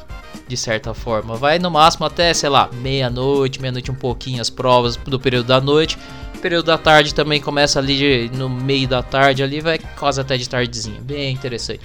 de 0.49 0.57
certa 0.57 0.95
forma. 0.95 1.35
Vai 1.35 1.59
no 1.59 1.69
máximo 1.69 2.07
até, 2.07 2.33
sei 2.33 2.49
lá, 2.49 2.67
meia-noite, 2.73 3.61
meia-noite 3.61 3.91
um 3.91 3.95
pouquinho 3.95 4.41
as 4.41 4.49
provas 4.49 4.95
do 4.95 5.19
período 5.19 5.45
da 5.45 5.61
noite. 5.61 5.95
O 6.35 6.39
período 6.39 6.65
da 6.65 6.77
tarde 6.77 7.13
também 7.13 7.39
começa 7.39 7.77
ali 7.77 8.29
no 8.29 8.49
meio 8.49 8.87
da 8.87 9.03
tarde 9.03 9.43
ali, 9.43 9.61
vai 9.61 9.77
quase 9.77 10.19
até 10.19 10.37
de 10.37 10.49
tardezinha. 10.49 10.99
Bem 11.01 11.31
interessante. 11.31 11.81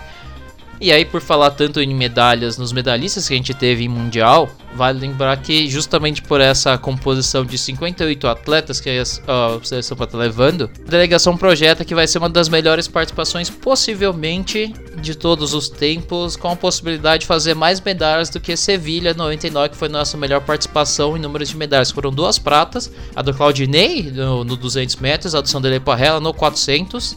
E 0.85 0.93
aí, 0.93 1.03
por 1.03 1.23
falar 1.23 1.51
tanto 1.53 1.81
em 1.81 1.95
medalhas 1.95 2.59
nos 2.59 2.71
medalhistas 2.71 3.27
que 3.27 3.33
a 3.33 3.37
gente 3.39 3.55
teve 3.55 3.85
em 3.85 3.89
Mundial, 3.89 4.51
vale 4.77 4.99
lembrar 4.99 5.35
que 5.39 5.67
justamente 5.67 6.21
por 6.21 6.43
essa 6.43 6.77
composição 6.77 7.43
de 7.43 7.57
58 7.57 8.29
atletas 8.29 8.83
que 8.83 8.91
a 8.91 9.65
seleção 9.65 9.97
está 9.99 10.19
levando, 10.19 10.71
a 10.87 10.91
delegação 10.91 11.39
projeta 11.39 11.87
que 11.87 11.95
vai 11.95 12.07
ser 12.07 12.19
uma 12.19 12.29
das 12.29 12.51
melhores 12.51 12.87
participações, 12.87 13.49
possivelmente 13.49 14.75
de 15.01 15.15
todos 15.15 15.55
os 15.55 15.71
tempos, 15.71 16.37
com 16.37 16.49
a 16.49 16.57
possibilidade 16.57 17.23
de 17.23 17.29
fazer 17.29 17.55
mais 17.55 17.81
medalhas 17.81 18.29
do 18.29 18.39
que 18.39 18.55
Sevilha 18.55 19.15
99, 19.15 19.71
que 19.71 19.77
foi 19.79 19.89
nossa 19.89 20.19
melhor 20.19 20.43
participação 20.43 21.17
em 21.17 21.21
números 21.21 21.49
de 21.49 21.57
medalhas. 21.57 21.91
Foram 21.91 22.11
duas 22.11 22.39
pratas, 22.39 22.93
a 23.17 23.23
do 23.23 23.33
Claudinei 23.33 24.13
no, 24.13 24.45
no 24.45 24.55
200 24.55 24.97
metros, 24.97 25.35
a 25.35 25.41
do 25.41 25.49
Sandele 25.49 25.81
Parrella 25.81 26.21
no 26.21 26.35
400 26.35 27.17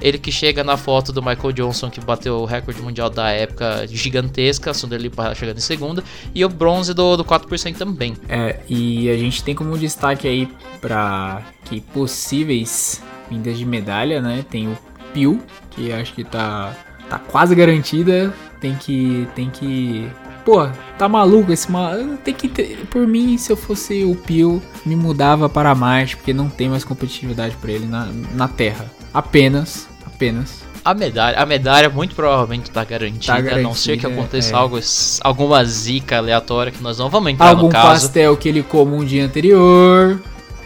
ele 0.00 0.18
que 0.18 0.32
chega 0.32 0.64
na 0.64 0.76
foto 0.76 1.12
do 1.12 1.22
Michael 1.22 1.52
Johnson, 1.52 1.90
que 1.90 2.00
bateu 2.00 2.38
o 2.38 2.44
recorde 2.44 2.80
mundial 2.80 3.10
da 3.10 3.30
época 3.30 3.86
gigantesca, 3.86 4.72
Sunderland 4.72 5.14
chegando 5.34 5.58
em 5.58 5.60
segunda, 5.60 6.02
e 6.34 6.44
o 6.44 6.48
bronze 6.48 6.94
do, 6.94 7.16
do 7.16 7.24
4% 7.24 7.76
também. 7.76 8.16
É, 8.28 8.60
e 8.68 9.10
a 9.10 9.16
gente 9.16 9.42
tem 9.42 9.54
como 9.54 9.76
destaque 9.76 10.26
aí 10.26 10.48
para 10.80 11.42
que 11.64 11.80
possíveis 11.80 13.02
vindas 13.30 13.58
de 13.58 13.64
medalha, 13.64 14.20
né? 14.20 14.44
Tem 14.48 14.68
o 14.68 14.78
Pio, 15.12 15.40
que 15.70 15.92
acho 15.92 16.14
que 16.14 16.24
tá, 16.24 16.74
tá 17.08 17.18
quase 17.18 17.54
garantida, 17.54 18.32
tem 18.60 18.74
que, 18.74 19.28
tem 19.34 19.50
que 19.50 20.08
Pô, 20.44 20.66
tá 20.98 21.08
maluco 21.08 21.52
esse 21.52 21.70
mal. 21.70 21.92
Tem 22.24 22.34
que 22.34 22.48
ter... 22.48 22.86
Por 22.90 23.06
mim, 23.06 23.36
se 23.36 23.52
eu 23.52 23.56
fosse 23.56 24.04
o 24.04 24.14
Pio, 24.16 24.62
me 24.84 24.96
mudava 24.96 25.48
para 25.48 25.74
Marte, 25.74 26.16
porque 26.16 26.32
não 26.32 26.48
tem 26.48 26.68
mais 26.68 26.82
competitividade 26.82 27.56
para 27.56 27.72
ele 27.72 27.86
na, 27.86 28.06
na 28.34 28.48
Terra. 28.48 28.90
Apenas, 29.12 29.86
apenas. 30.06 30.60
A 30.84 30.94
medalha, 30.94 31.38
a 31.38 31.44
medalha 31.44 31.90
muito 31.90 32.14
provavelmente 32.14 32.70
tá 32.70 32.82
garantida, 32.84 33.42
Tá 33.42 33.56
a 33.56 33.58
não 33.58 33.74
ser 33.74 33.96
que 33.96 34.02
garantida, 34.04 34.20
aconteça 34.22 34.52
é. 34.54 34.56
algo, 34.56 34.78
alguma 35.22 35.62
zica 35.64 36.16
aleatória 36.16 36.72
que 36.72 36.82
nós 36.82 36.98
não 36.98 37.10
vamos 37.10 37.32
entrar 37.32 37.48
Algum 37.50 37.64
no 37.66 37.68
caso. 37.68 38.06
pastel 38.06 38.36
que 38.36 38.48
ele 38.48 38.62
coma 38.62 38.96
um 38.96 39.04
dia 39.04 39.24
anterior. 39.24 40.20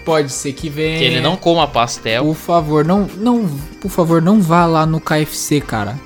Pode 0.04 0.30
ser 0.30 0.52
que 0.52 0.68
venha. 0.68 0.98
Que 0.98 1.04
ele 1.04 1.20
não 1.20 1.34
coma 1.36 1.66
pastel. 1.66 2.24
Por 2.26 2.34
favor, 2.36 2.84
não, 2.84 3.08
não, 3.16 3.48
por 3.80 3.90
favor, 3.90 4.20
não 4.22 4.40
vá 4.40 4.66
lá 4.66 4.86
no 4.86 5.00
KFC, 5.00 5.60
cara. 5.60 5.98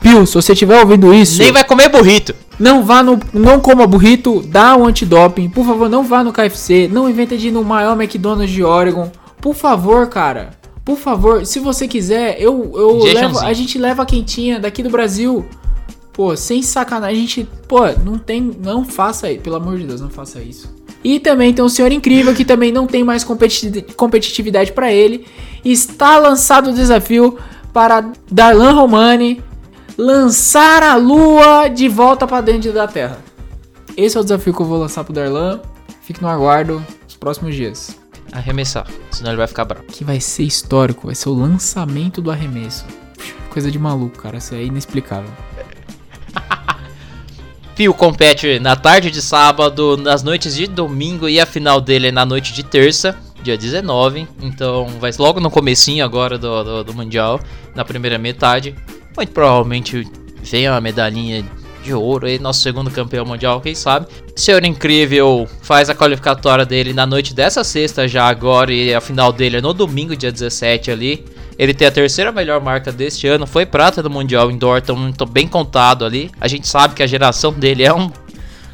Pio, 0.00 0.26
se 0.26 0.34
você 0.34 0.52
estiver 0.52 0.78
ouvindo 0.80 1.12
isso, 1.14 1.38
Nem 1.40 1.52
vai 1.52 1.64
comer 1.64 1.88
burrito. 1.88 2.34
não 2.58 2.84
vá 2.84 3.02
no, 3.02 3.18
não 3.32 3.58
coma 3.60 3.86
burrito, 3.86 4.42
dá 4.46 4.76
um 4.76 4.84
antidoping. 4.86 5.48
Por 5.48 5.64
favor, 5.64 5.88
não 5.88 6.04
vá 6.04 6.22
no 6.22 6.32
KFC, 6.32 6.88
não 6.92 7.08
inventa 7.08 7.36
de 7.36 7.48
ir 7.48 7.52
no 7.52 7.64
maior 7.64 7.98
McDonald's 8.00 8.50
de 8.52 8.62
Oregon. 8.62 9.10
Por 9.40 9.54
favor, 9.54 10.08
cara. 10.08 10.50
Por 10.88 10.96
favor, 10.96 11.44
se 11.44 11.60
você 11.60 11.86
quiser, 11.86 12.40
eu, 12.40 12.72
eu 12.74 12.96
levo, 13.14 13.38
a 13.40 13.52
gente 13.52 13.76
leva 13.78 14.04
a 14.04 14.06
quentinha 14.06 14.58
daqui 14.58 14.82
do 14.82 14.88
Brasil. 14.88 15.44
Pô, 16.14 16.34
sem 16.34 16.62
sacanagem, 16.62 17.14
a 17.18 17.20
gente, 17.20 17.48
pô, 17.68 17.80
não 18.02 18.16
tem, 18.16 18.40
não 18.40 18.86
faça 18.86 19.30
isso, 19.30 19.42
pelo 19.42 19.56
amor 19.56 19.76
de 19.76 19.84
Deus, 19.84 20.00
não 20.00 20.08
faça 20.08 20.40
isso. 20.40 20.74
E 21.04 21.20
também 21.20 21.52
tem 21.52 21.62
um 21.62 21.68
senhor 21.68 21.92
incrível 21.92 22.34
que 22.34 22.42
também 22.42 22.72
não 22.72 22.86
tem 22.86 23.04
mais 23.04 23.22
competi- 23.22 23.84
competitividade 23.98 24.72
pra 24.72 24.90
ele. 24.90 25.26
Está 25.62 26.16
lançado 26.16 26.70
o 26.70 26.72
desafio 26.72 27.36
para 27.70 28.10
Darlan 28.32 28.72
Romani 28.72 29.42
lançar 29.98 30.82
a 30.82 30.96
lua 30.96 31.68
de 31.68 31.86
volta 31.86 32.26
pra 32.26 32.40
dentro 32.40 32.72
da 32.72 32.88
Terra. 32.88 33.18
Esse 33.94 34.16
é 34.16 34.20
o 34.20 34.22
desafio 34.22 34.54
que 34.54 34.62
eu 34.62 34.66
vou 34.66 34.78
lançar 34.78 35.04
pro 35.04 35.12
Darlan. 35.12 35.60
Fique 36.00 36.22
no 36.22 36.28
aguardo 36.28 36.82
nos 37.04 37.14
próximos 37.16 37.54
dias. 37.54 37.94
Arremessar, 38.32 38.86
senão 39.10 39.30
ele 39.30 39.38
vai 39.38 39.46
ficar 39.46 39.64
bravo. 39.64 39.86
Que 39.86 40.04
vai 40.04 40.20
ser 40.20 40.42
histórico, 40.42 41.06
vai 41.06 41.14
ser 41.14 41.28
o 41.28 41.34
lançamento 41.34 42.20
do 42.20 42.30
arremesso. 42.30 42.84
Coisa 43.50 43.70
de 43.70 43.78
maluco, 43.78 44.18
cara, 44.18 44.38
isso 44.38 44.54
é 44.54 44.62
inexplicável. 44.62 45.30
Pio 47.74 47.94
compete 47.94 48.58
na 48.58 48.76
tarde 48.76 49.10
de 49.10 49.22
sábado, 49.22 49.96
nas 49.96 50.22
noites 50.22 50.54
de 50.54 50.66
domingo 50.66 51.28
e 51.28 51.40
a 51.40 51.46
final 51.46 51.80
dele 51.80 52.08
é 52.08 52.12
na 52.12 52.26
noite 52.26 52.52
de 52.52 52.62
terça, 52.62 53.16
dia 53.42 53.56
19. 53.56 54.28
Então 54.42 54.86
vai 55.00 55.10
logo 55.18 55.40
no 55.40 55.50
comecinho 55.50 56.04
agora 56.04 56.36
do, 56.36 56.64
do, 56.64 56.84
do 56.84 56.94
Mundial, 56.94 57.40
na 57.74 57.84
primeira 57.84 58.18
metade. 58.18 58.74
Muito 59.16 59.32
provavelmente 59.32 60.06
venha 60.42 60.72
uma 60.72 60.80
medalhinha 60.80 61.44
de 61.88 61.94
ouro 61.94 62.26
aí, 62.26 62.38
nosso 62.38 62.60
segundo 62.60 62.90
campeão 62.90 63.24
mundial, 63.24 63.60
quem 63.60 63.74
sabe. 63.74 64.06
Senhor 64.36 64.64
Incrível 64.64 65.48
faz 65.62 65.88
a 65.88 65.94
qualificatória 65.94 66.66
dele 66.66 66.92
na 66.92 67.06
noite 67.06 67.34
dessa 67.34 67.64
sexta 67.64 68.06
já 68.06 68.28
agora 68.28 68.72
e 68.72 68.94
a 68.94 69.00
final 69.00 69.32
dele 69.32 69.56
é 69.56 69.60
no 69.60 69.72
domingo, 69.72 70.14
dia 70.14 70.30
17 70.30 70.90
ali. 70.90 71.24
Ele 71.58 71.74
tem 71.74 71.88
a 71.88 71.90
terceira 71.90 72.30
melhor 72.30 72.60
marca 72.60 72.92
deste 72.92 73.26
ano, 73.26 73.46
foi 73.46 73.66
prata 73.66 74.02
do 74.02 74.10
Mundial 74.10 74.50
Indoor, 74.50 74.78
então 74.78 75.10
tô 75.12 75.26
bem 75.26 75.48
contado 75.48 76.04
ali. 76.04 76.30
A 76.40 76.46
gente 76.46 76.68
sabe 76.68 76.94
que 76.94 77.02
a 77.02 77.06
geração 77.06 77.52
dele 77.52 77.82
é 77.82 77.92
um 77.92 78.12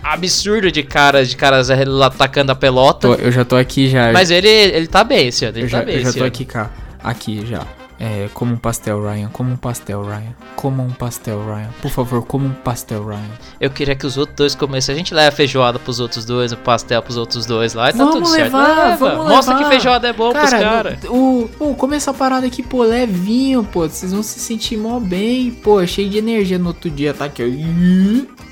absurdo 0.02 0.71
de 0.71 0.83
caras, 0.83 1.30
de 1.30 1.37
caras 1.37 1.71
atacando 1.71 2.52
a 2.52 2.54
pelota. 2.54 3.09
Eu 3.09 3.33
já 3.33 3.44
tô 3.44 3.56
aqui 3.56 3.88
já. 3.88 4.12
Mas 4.12 4.30
ele, 4.30 4.49
ele 4.49 4.87
tá 4.87 5.02
bem 5.02 5.28
esse 5.28 5.44
ano, 5.47 5.56
ele 5.56 5.66
eu 5.66 5.71
tá 5.71 5.78
já, 5.78 5.85
bem 5.85 5.94
eu 5.97 6.02
já 6.02 6.12
tô 6.12 6.18
ano. 6.18 6.26
aqui, 6.26 6.44
cá. 6.44 6.71
Aqui 7.02 7.47
já. 7.47 7.64
É, 7.99 8.29
como 8.35 8.53
um 8.53 8.57
pastel, 8.57 9.01
Ryan. 9.01 9.29
Como 9.29 9.53
um 9.53 9.57
pastel, 9.57 10.03
Ryan. 10.03 10.35
Como 10.57 10.83
um 10.83 10.91
pastel, 10.91 11.39
Ryan. 11.47 11.69
Por 11.81 11.91
favor, 11.93 12.25
como 12.27 12.45
um 12.47 12.53
pastel, 12.53 13.07
Ryan. 13.07 13.21
Eu 13.61 13.71
queria 13.71 13.95
que 13.95 14.05
os 14.05 14.17
outros 14.17 14.37
dois 14.37 14.55
comessem. 14.55 14.93
A 14.95 14.99
gente 14.99 15.15
leva 15.15 15.35
feijoada 15.35 15.79
pros 15.79 16.01
outros 16.01 16.25
dois, 16.25 16.51
o 16.53 16.57
pastel 16.57 17.01
pros 17.03 17.17
outros 17.17 17.47
dois 17.47 17.73
lá 17.73 17.91
e 17.91 17.93
tá 17.93 17.99
Vamos 17.99 18.15
tudo 18.15 18.27
certo. 18.27 18.45
levar, 18.45 18.89
Leva. 18.91 19.11
vamos 19.11 19.29
Mostra 19.33 19.55
levar. 19.55 19.65
que 19.65 19.71
feijoada 19.71 20.09
é 20.09 20.13
bom 20.13 20.33
pros 20.33 20.51
caras. 20.51 20.99
o, 21.09 21.49
pô, 21.57 21.75
come 21.75 21.97
essa 21.97 22.13
parada 22.13 22.47
aqui, 22.47 22.63
pô, 22.65 22.83
levinho, 22.83 23.63
pô. 23.63 23.89
Vocês 23.89 24.13
vão 24.13 24.23
se 24.25 24.41
sentir 24.41 24.77
mó 24.77 24.99
bem, 24.99 25.53
pô, 25.53 25.87
cheio 25.87 26.11
de 26.11 26.19
energia 26.19 26.59
no 26.59 26.69
outro 26.69 26.91
dia, 26.91 27.15
tá 27.15 27.27
aqui, 27.27 27.43
ó. 27.45 28.45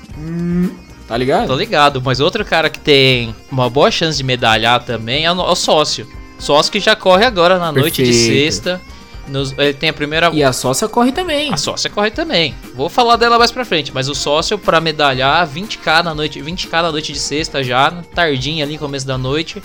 Tá 1.07 1.17
ligado? 1.17 1.47
Tô 1.47 1.55
ligado, 1.55 2.01
mas 2.01 2.19
outro 2.21 2.45
cara 2.45 2.69
que 2.69 2.79
tem 2.79 3.35
uma 3.51 3.69
boa 3.69 3.91
chance 3.91 4.17
de 4.17 4.23
medalhar 4.23 4.83
também 4.83 5.25
é 5.25 5.31
o, 5.31 5.39
é 5.41 5.51
o 5.51 5.55
sócio. 5.55 6.07
Sócio 6.39 6.71
que 6.71 6.79
já 6.79 6.95
corre 6.95 7.25
agora 7.25 7.59
na 7.59 7.71
noite 7.71 8.01
de 8.03 8.09
Perfeito. 8.11 8.33
sexta. 8.33 8.81
Nos- 9.27 9.53
ele 9.57 9.73
tem 9.73 9.89
a 9.89 9.93
primeira. 9.93 10.29
E 10.33 10.43
a 10.43 10.51
sócia 10.51 10.87
corre 10.87 11.11
também. 11.11 11.53
A 11.53 11.57
sócia 11.57 11.89
corre 11.89 12.11
também. 12.11 12.53
Vou 12.75 12.89
falar 12.89 13.15
dela 13.15 13.37
mais 13.37 13.51
pra 13.51 13.63
frente, 13.63 13.91
mas 13.93 14.09
o 14.09 14.15
sócio 14.15 14.57
pra 14.57 14.81
medalhar 14.81 15.47
20k 15.47 16.03
na 16.03 16.13
noite, 16.13 16.41
20k 16.41 16.81
na 16.81 16.91
noite 16.91 17.13
de 17.13 17.19
sexta 17.19 17.63
já, 17.63 17.89
tardinha 18.13 18.65
ali, 18.65 18.77
começo 18.77 19.07
da 19.07 19.17
noite. 19.17 19.61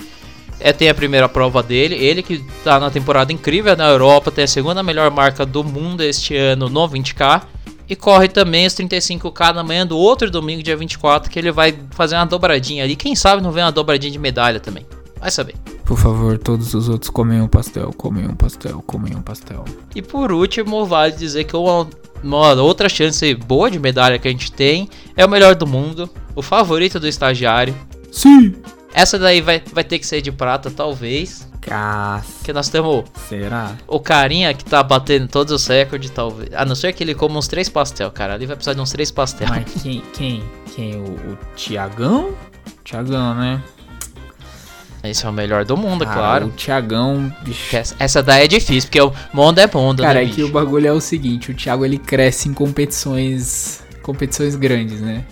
É, 0.61 0.73
tem 0.73 0.89
a 0.89 0.95
primeira 0.95 1.29
prova 1.29 1.63
dele, 1.63 1.95
ele 1.95 2.23
que 2.23 2.39
tá 2.65 2.81
na 2.81 2.91
temporada 2.91 3.33
incrível 3.33 3.77
na 3.77 3.89
Europa, 3.89 4.31
tem 4.31 4.43
a 4.45 4.49
segunda 4.49 4.83
melhor 4.83 5.09
marca 5.11 5.47
do 5.47 5.63
mundo 5.63 6.03
este 6.03 6.37
ano 6.37 6.69
no 6.69 6.89
20k. 6.89 7.43
E 7.89 7.97
corre 7.97 8.29
também 8.29 8.67
os 8.67 8.75
35k 8.75 9.55
na 9.55 9.63
manhã 9.65 9.87
do 9.87 9.97
outro 9.97 10.31
domingo, 10.31 10.63
dia 10.63 10.77
24, 10.77 11.31
que 11.31 11.39
ele 11.39 11.51
vai 11.51 11.75
fazer 11.93 12.17
uma 12.17 12.27
dobradinha 12.27 12.85
ali. 12.85 12.95
Quem 12.97 13.15
sabe 13.17 13.43
não 13.43 13.51
vem 13.51 13.65
uma 13.65 13.73
dobradinha 13.73 14.11
de 14.13 14.19
medalha 14.19 14.61
também. 14.61 14.85
Vai 15.19 15.31
saber. 15.31 15.55
Por 15.89 15.97
favor, 15.97 16.37
todos 16.37 16.75
os 16.75 16.87
outros 16.87 17.09
comem 17.09 17.41
um 17.41 17.49
pastel, 17.49 17.91
comem 17.95 18.29
um 18.29 18.35
pastel, 18.35 18.85
comem 18.87 19.17
um 19.17 19.23
pastel. 19.23 19.65
E 19.95 20.03
por 20.03 20.31
último, 20.31 20.85
vale 20.85 21.15
dizer 21.15 21.45
que 21.45 21.57
uma, 21.57 21.89
uma 22.23 22.53
outra 22.53 22.91
chance 22.91 23.35
boa 23.35 23.71
de 23.71 23.79
medalha 23.79 24.19
que 24.19 24.29
a 24.29 24.31
gente 24.31 24.53
tem 24.53 24.87
é 25.17 25.25
o 25.25 25.29
melhor 25.31 25.55
do 25.55 25.67
mundo, 25.67 26.11
o 26.37 26.43
favorito 26.43 27.01
do 27.01 27.09
estagiário. 27.09 27.75
Sim! 28.13 28.55
Essa 28.93 29.19
daí 29.19 29.41
vai, 29.41 29.63
vai 29.73 29.83
ter 29.83 29.99
que 29.99 30.07
ser 30.07 30.21
de 30.21 30.31
prata, 30.31 30.71
talvez. 30.71 31.49
Caça. 31.59 32.35
Porque 32.37 32.53
nós 32.53 32.69
temos 32.69 33.05
Será? 33.27 33.75
o 33.87 33.99
carinha 33.99 34.53
que 34.53 34.67
tá 34.67 34.83
batendo 34.83 35.27
todos 35.27 35.55
os 35.55 35.67
recordes, 35.67 36.11
talvez. 36.11 36.53
A 36.53 36.67
não 36.67 36.75
ser 36.75 36.93
que 36.93 37.03
ele 37.03 37.15
coma 37.15 37.39
uns 37.39 37.49
três 37.49 37.71
pastel, 37.71 38.11
cara. 38.11 38.35
Ali 38.35 38.45
vai 38.45 38.57
precisar 38.57 38.75
de 38.75 38.81
uns 38.83 38.93
três 38.93 39.11
pastel. 39.11 39.49
Mas 39.49 39.83
quem? 39.83 40.03
Quem? 40.13 40.43
Quem? 40.75 40.97
O, 40.97 41.33
o 41.33 41.39
Tiagão? 41.57 42.35
Tiagão, 42.85 43.35
né? 43.35 43.63
Esse 45.11 45.27
é 45.27 45.29
o 45.29 45.33
melhor 45.33 45.65
do 45.65 45.77
mundo, 45.77 46.05
Cara, 46.05 46.17
claro. 46.17 46.47
O 46.47 46.51
Tiagão, 46.51 47.33
bicho. 47.43 47.77
Essa, 47.99 48.23
daí 48.23 48.45
é 48.45 48.49
difícil, 48.49 48.89
porque 48.89 49.01
o 49.01 49.13
mundo 49.33 49.59
é 49.59 49.69
mundo, 49.73 50.03
Cara, 50.03 50.21
né, 50.21 50.25
é 50.25 50.29
que 50.29 50.43
o 50.43 50.51
bagulho 50.51 50.87
é 50.87 50.93
o 50.93 51.01
seguinte, 51.01 51.51
o 51.51 51.55
Thiago 51.55 51.85
ele 51.85 51.99
cresce 51.99 52.49
em 52.49 52.53
competições 52.55 53.83
competições 54.03 54.57
grandes, 54.57 55.01
né? 55.03 55.23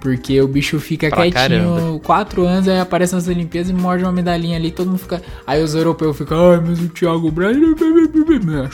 Porque 0.00 0.40
o 0.40 0.48
bicho 0.48 0.78
fica 0.78 1.08
Pra 1.08 1.22
quietinho 1.22 1.74
caramba. 1.74 2.00
quatro 2.00 2.44
anos, 2.44 2.68
aí 2.68 2.78
aparece 2.80 3.14
nas 3.14 3.28
Olimpíadas 3.28 3.70
e 3.70 3.74
morde 3.74 4.02
uma 4.02 4.12
medalhinha 4.12 4.56
ali, 4.56 4.70
todo 4.70 4.88
mundo 4.88 4.98
fica. 4.98 5.22
Aí 5.46 5.62
os 5.62 5.74
europeus 5.74 6.16
ficam, 6.16 6.52
ai, 6.52 6.60
mas 6.66 6.80
o 6.80 6.88
Thiago 6.88 7.30
Braz. 7.30 7.56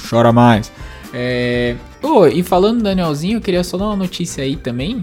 Chora 0.08 0.32
mais. 0.32 0.70
É. 1.12 1.74
Ô, 2.02 2.26
e 2.26 2.42
falando 2.42 2.78
do 2.78 2.84
Danielzinho, 2.84 3.38
eu 3.38 3.40
queria 3.40 3.64
só 3.64 3.76
dar 3.76 3.86
uma 3.86 3.96
notícia 3.96 4.44
aí 4.44 4.56
também. 4.56 5.00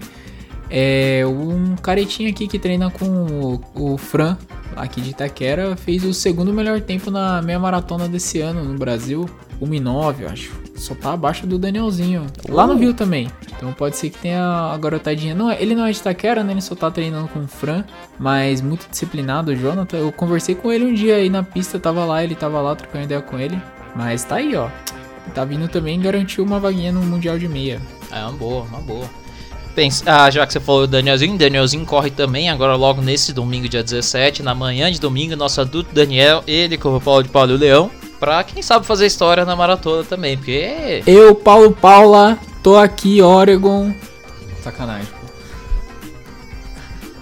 É, 0.76 1.24
um 1.24 1.76
caretinho 1.76 2.28
aqui 2.28 2.48
que 2.48 2.58
treina 2.58 2.90
com 2.90 3.06
o, 3.76 3.92
o 3.92 3.96
Fran, 3.96 4.36
aqui 4.74 5.00
de 5.00 5.10
Itaquera, 5.10 5.76
fez 5.76 6.02
o 6.02 6.12
segundo 6.12 6.52
melhor 6.52 6.80
tempo 6.80 7.12
na 7.12 7.40
meia 7.40 7.60
maratona 7.60 8.08
desse 8.08 8.40
ano 8.40 8.64
no 8.64 8.76
Brasil. 8.76 9.30
1,9, 9.62 10.22
eu 10.22 10.28
acho. 10.28 10.52
Só 10.74 10.96
tá 10.96 11.12
abaixo 11.12 11.46
do 11.46 11.60
Danielzinho. 11.60 12.26
Lá 12.48 12.66
no. 12.66 12.74
Rio 12.74 12.92
também. 12.92 13.30
Então 13.56 13.72
pode 13.72 13.96
ser 13.96 14.10
que 14.10 14.18
tenha 14.18 14.42
a 14.42 14.76
garotadinha. 14.76 15.32
Não, 15.32 15.52
ele 15.52 15.76
não 15.76 15.86
é 15.86 15.92
de 15.92 15.98
Itaquera, 15.98 16.42
né? 16.42 16.52
Ele 16.52 16.60
só 16.60 16.74
tá 16.74 16.90
treinando 16.90 17.28
com 17.28 17.38
o 17.38 17.46
Fran. 17.46 17.84
Mas 18.18 18.60
muito 18.60 18.88
disciplinado, 18.90 19.52
o 19.52 19.56
Jonathan. 19.56 19.98
Eu 19.98 20.10
conversei 20.10 20.56
com 20.56 20.72
ele 20.72 20.86
um 20.86 20.92
dia 20.92 21.14
aí 21.14 21.30
na 21.30 21.44
pista, 21.44 21.78
tava 21.78 22.04
lá, 22.04 22.24
ele 22.24 22.34
tava 22.34 22.60
lá 22.60 22.74
trocando 22.74 23.04
ideia 23.04 23.22
com 23.22 23.38
ele. 23.38 23.56
Mas 23.94 24.24
tá 24.24 24.36
aí, 24.36 24.56
ó. 24.56 24.68
Tá 25.32 25.44
vindo 25.44 25.68
também 25.68 26.00
garantiu 26.00 26.42
uma 26.42 26.58
vaguinha 26.58 26.90
no 26.90 27.00
Mundial 27.00 27.38
de 27.38 27.46
Meia. 27.46 27.80
É 28.10 28.20
uma 28.24 28.32
boa, 28.32 28.64
uma 28.64 28.80
boa. 28.80 29.23
Pensa, 29.74 30.04
ah, 30.06 30.30
já 30.30 30.46
que 30.46 30.52
você 30.52 30.60
falou 30.60 30.82
do 30.86 30.90
Danielzinho, 30.92 31.36
Danielzinho 31.36 31.84
corre 31.84 32.08
também 32.10 32.48
agora 32.48 32.76
logo 32.76 33.02
nesse 33.02 33.32
domingo, 33.32 33.68
dia 33.68 33.82
17, 33.82 34.40
na 34.42 34.54
manhã 34.54 34.90
de 34.92 35.00
domingo, 35.00 35.34
nosso 35.34 35.60
adulto 35.60 35.92
Daniel, 35.92 36.44
ele 36.46 36.78
com 36.78 36.94
o 36.96 37.00
Paulo 37.00 37.24
de 37.24 37.28
Paulo 37.28 37.50
e 37.50 37.54
o 37.54 37.58
Leão, 37.58 37.90
pra 38.20 38.44
quem 38.44 38.62
sabe 38.62 38.86
fazer 38.86 39.06
história 39.06 39.44
na 39.44 39.56
maratona 39.56 40.04
também, 40.04 40.36
porque 40.36 41.02
Eu, 41.06 41.34
Paulo 41.34 41.72
Paula, 41.72 42.38
tô 42.62 42.76
aqui, 42.76 43.20
Oregon. 43.20 43.92
Sacanagem, 44.62 45.06
pô. 45.06 45.24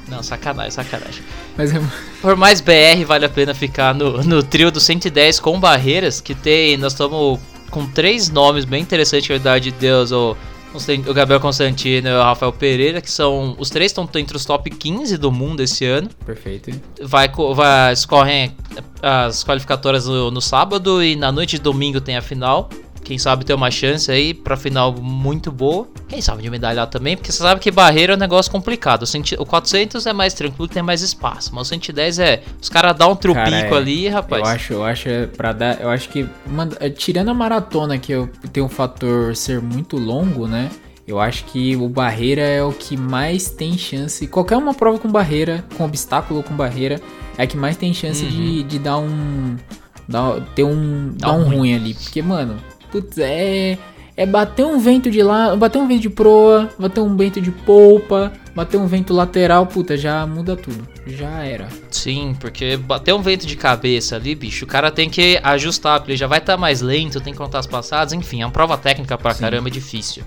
Não, 0.09 0.23
sacanagem, 0.23 0.71
sacanagem. 0.73 1.23
Mas 1.57 1.75
é. 1.75 1.81
Por 2.21 2.37
mais 2.37 2.61
BR, 2.61 3.03
vale 3.07 3.25
a 3.25 3.29
pena 3.31 3.55
ficar 3.55 3.95
no, 3.95 4.23
no 4.23 4.43
trio 4.43 4.71
do 4.71 4.79
110 4.79 5.41
com 5.41 5.59
barreiras, 5.59 6.21
que 6.21 6.35
tem. 6.35 6.77
Nós 6.77 6.93
estamos 6.93 7.41
com 7.71 7.87
três 7.87 8.29
nomes 8.29 8.67
bem 8.67 8.83
interessantes, 8.83 9.27
que 9.27 9.33
é 9.33 9.37
a 9.37 9.39
Idade 9.39 9.71
de 9.71 9.79
Deus, 9.79 10.13
o, 10.13 10.37
Constan- 10.37 10.52
o 11.09 11.15
Gabriel 11.15 11.41
Constantino 11.41 12.09
e 12.09 12.13
o 12.13 12.23
Rafael 12.23 12.53
Pereira, 12.53 13.01
que 13.01 13.11
são. 13.11 13.55
Os 13.59 13.71
três 13.71 13.91
estão 13.91 14.09
entre 14.17 14.37
os 14.37 14.45
top 14.45 14.71
15 14.71 15.17
do 15.19 15.31
mundo 15.31 15.61
esse 15.61 15.85
ano. 15.85 16.09
Perfeito. 16.25 16.71
Vai, 17.03 17.31
vai 17.55 17.93
escorrem 17.93 18.55
as 19.03 19.45
qualificatórias 19.45 20.07
no, 20.07 20.31
no 20.31 20.41
sábado 20.41 21.03
e 21.03 21.17
na 21.17 21.31
noite 21.31 21.57
de 21.57 21.63
domingo 21.63 22.01
tem 22.01 22.17
a 22.17 22.23
final. 22.23 22.69
Quem 23.05 23.19
sabe 23.19 23.45
ter 23.45 23.55
uma 23.55 23.71
chance 23.71 24.11
aí 24.11 24.33
pra 24.33 24.57
final 24.57 24.93
muito 24.93 25.51
boa. 25.51 25.89
Quem 26.09 26.21
sabe 26.21 26.43
de 26.43 26.51
medalhar 26.51 26.87
também, 26.87 27.17
porque 27.17 27.33
você 27.33 27.43
sabe 27.43 27.61
que 27.61 27.71
barreira 27.71 28.13
é 28.13 28.17
um 28.17 28.19
negócio 28.19 28.51
complicado. 28.51 29.05
O 29.39 29.47
400 29.47 30.07
é 30.07 30.13
mais 30.13 30.35
tranquilo, 30.35 30.69
tem 30.69 30.83
mais 30.83 31.03
espaço, 31.03 31.55
mas 31.55 31.67
o 31.67 31.71
110 31.71 32.19
é, 32.19 32.43
os 32.61 32.69
caras 32.69 32.97
dão 32.97 33.13
um 33.13 33.17
trupico 33.17 33.51
cara, 33.51 33.67
é, 33.67 33.75
ali, 33.75 34.09
rapaz. 34.09 34.43
Eu 34.43 34.49
acho, 34.49 34.73
eu 34.75 34.85
acho 34.85 35.09
para 35.37 35.53
dar, 35.53 35.81
eu 35.81 35.91
acho 35.91 36.09
que 36.09 36.29
é, 36.81 36.91
tirando 36.91 37.31
a 37.31 37.35
maratona 37.35 37.99
que 37.99 38.13
eu, 38.13 38.29
tem 38.53 38.63
um 38.63 38.69
fator 38.69 39.35
ser 39.35 39.61
muito 39.61 39.97
longo, 39.97 40.47
né? 40.47 40.71
Eu 41.07 41.19
acho 41.19 41.45
que 41.47 41.75
o 41.77 41.89
barreira 41.89 42.43
é 42.43 42.63
o 42.63 42.73
que 42.73 42.97
mais 42.97 43.51
tem 43.51 43.77
chance. 43.77 44.27
Qualquer 44.29 44.57
uma 44.57 44.73
prova 44.73 44.99
com 44.99 45.11
barreira, 45.11 45.65
com 45.77 45.85
obstáculo 45.85 46.39
ou 46.39 46.45
com 46.45 46.55
barreira, 46.55 47.01
é 47.37 47.43
a 47.43 47.47
que 47.47 47.57
mais 47.57 47.77
tem 47.77 47.93
chance 47.93 48.25
uhum. 48.25 48.31
de, 48.31 48.63
de 48.63 48.79
dar 48.79 48.99
um. 48.99 49.57
Dar, 50.09 50.41
ter 50.55 50.63
um. 50.63 51.13
Dá 51.17 51.29
dar 51.29 51.33
um 51.35 51.45
ruim. 51.45 51.57
ruim 51.57 51.75
ali. 51.75 51.95
Porque, 51.95 52.23
mano, 52.23 52.57
putz, 52.93 53.19
é. 53.19 53.79
É 54.15 54.27
bater 54.27 54.67
um 54.67 54.79
vento 54.79 55.11
de 55.11 55.23
lá, 55.23 55.57
bater 55.57 55.79
um 55.79 55.89
vento 55.89 56.03
de 56.03 56.11
proa, 56.11 56.69
bater 56.79 57.01
um 57.01 57.17
vento 57.17 57.41
de 57.41 57.51
polpa, 57.51 58.31
bater 58.55 58.77
um 58.77 58.87
vento 58.87 59.15
lateral, 59.15 59.67
puta, 59.67 59.97
já 59.97 60.27
muda 60.27 60.55
tudo. 60.55 60.87
Já 61.07 61.43
era. 61.43 61.67
Sim, 61.91 62.37
porque 62.39 62.77
bater 62.77 63.15
um 63.15 63.23
vento 63.23 63.47
de 63.47 63.57
cabeça 63.57 64.17
ali, 64.17 64.35
bicho, 64.35 64.67
o 64.67 64.69
cara 64.69 64.91
tem 64.91 65.09
que 65.09 65.41
ajustar, 65.43 65.99
porque 65.99 66.13
ele 66.13 66.19
já 66.19 66.27
vai 66.27 66.41
estar 66.41 66.55
tá 66.55 66.59
mais 66.59 66.83
lento, 66.83 67.23
tem 67.23 67.33
que 67.33 67.39
contar 67.39 67.61
as 67.61 67.67
passadas, 67.67 68.13
enfim, 68.13 68.43
é 68.43 68.47
uma 68.47 68.53
prova 68.53 68.77
técnica 68.77 69.17
pra 69.17 69.33
Sim. 69.33 69.41
caramba, 69.41 69.69
é 69.69 69.73
difícil. 69.73 70.23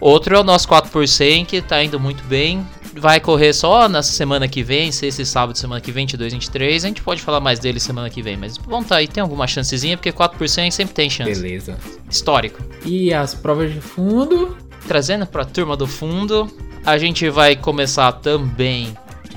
Outro 0.00 0.36
é 0.36 0.40
o 0.40 0.44
nosso 0.44 0.68
4%, 0.68 1.46
que 1.46 1.60
tá 1.60 1.82
indo 1.82 1.98
muito 1.98 2.22
bem. 2.24 2.64
Vai 2.98 3.20
correr 3.20 3.52
só 3.52 3.88
na 3.88 4.02
semana 4.02 4.48
que 4.48 4.62
vem, 4.62 4.90
sexta 4.90 5.20
e 5.20 5.26
sábado, 5.26 5.58
semana 5.58 5.80
que 5.80 5.92
vem, 5.92 6.06
22, 6.06 6.32
23. 6.32 6.84
A 6.84 6.88
gente 6.88 7.02
pode 7.02 7.20
falar 7.20 7.40
mais 7.40 7.58
dele 7.58 7.78
semana 7.78 8.08
que 8.08 8.22
vem, 8.22 8.36
mas 8.36 8.56
vamos 8.56 8.88
tá 8.88 8.96
aí, 8.96 9.06
tem 9.06 9.20
alguma 9.20 9.46
chancezinha, 9.46 9.96
porque 9.96 10.12
4% 10.12 10.70
sempre 10.70 10.94
tem 10.94 11.10
chance. 11.10 11.40
Beleza. 11.40 11.76
Histórico. 12.08 12.62
E 12.84 13.12
as 13.12 13.34
provas 13.34 13.72
de 13.72 13.80
fundo? 13.80 14.56
Trazendo 14.88 15.26
pra 15.26 15.44
turma 15.44 15.76
do 15.76 15.86
fundo, 15.86 16.50
a 16.84 16.96
gente 16.96 17.28
vai 17.28 17.54
começar 17.54 18.12
também 18.12 18.96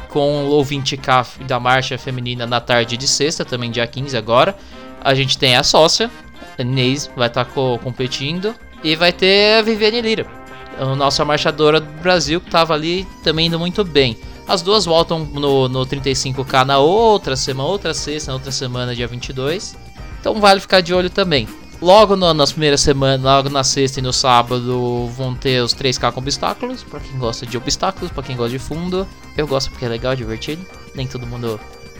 com 0.09 0.47
o 0.47 0.63
20K 0.63 1.43
da 1.45 1.59
marcha 1.59 1.97
feminina 1.97 2.45
na 2.45 2.61
tarde 2.61 2.95
de 2.95 3.07
sexta, 3.07 3.43
também 3.43 3.71
dia 3.71 3.85
15 3.85 4.15
agora. 4.15 4.55
A 5.01 5.13
gente 5.13 5.37
tem 5.37 5.55
a 5.55 5.63
sócia, 5.63 6.09
a 6.57 6.61
Inês 6.61 7.09
vai 7.15 7.27
estar 7.27 7.45
tá 7.45 7.51
competindo. 7.83 8.55
E 8.81 8.95
vai 8.95 9.11
ter 9.11 9.59
a 9.59 9.61
Viviane 9.61 9.99
Lira 9.99 10.38
a 10.77 10.95
nossa 10.95 11.23
marchadora 11.25 11.79
do 11.79 11.91
Brasil, 12.01 12.39
que 12.39 12.47
estava 12.47 12.73
ali 12.73 13.07
também 13.23 13.47
indo 13.47 13.59
muito 13.59 13.83
bem. 13.83 14.17
As 14.47 14.61
duas 14.61 14.85
voltam 14.85 15.19
no, 15.19 15.69
no 15.69 15.85
35K 15.85 16.65
na 16.65 16.79
outra 16.79 17.35
semana, 17.35 17.69
outra 17.69 17.93
sexta, 17.93 18.31
na 18.31 18.35
outra 18.35 18.51
semana, 18.51 18.95
dia 18.95 19.07
22. 19.07 19.77
Então 20.19 20.39
vale 20.41 20.59
ficar 20.59 20.81
de 20.81 20.93
olho 20.93 21.09
também. 21.09 21.47
Logo 21.81 22.15
no, 22.15 22.33
nas 22.33 22.51
primeiras 22.51 22.81
semanas, 22.81 23.21
logo 23.21 23.49
na 23.49 23.63
sexta 23.63 23.99
e 23.99 24.03
no 24.03 24.11
sábado, 24.11 25.07
vão 25.15 25.33
ter 25.33 25.63
os 25.63 25.73
3K 25.73 26.11
com 26.11 26.19
obstáculos. 26.19 26.83
Para 26.83 26.99
quem 26.99 27.17
gosta 27.17 27.45
de 27.45 27.57
obstáculos, 27.57 28.11
para 28.11 28.23
quem 28.23 28.35
gosta 28.35 28.51
de 28.51 28.59
fundo. 28.59 29.07
Eu 29.37 29.47
gosto 29.47 29.69
porque 29.69 29.85
é 29.85 29.87
legal, 29.87 30.15
divertido. 30.15 30.65
Nem 30.93 31.07
todo 31.07 31.25
mundo 31.25 31.59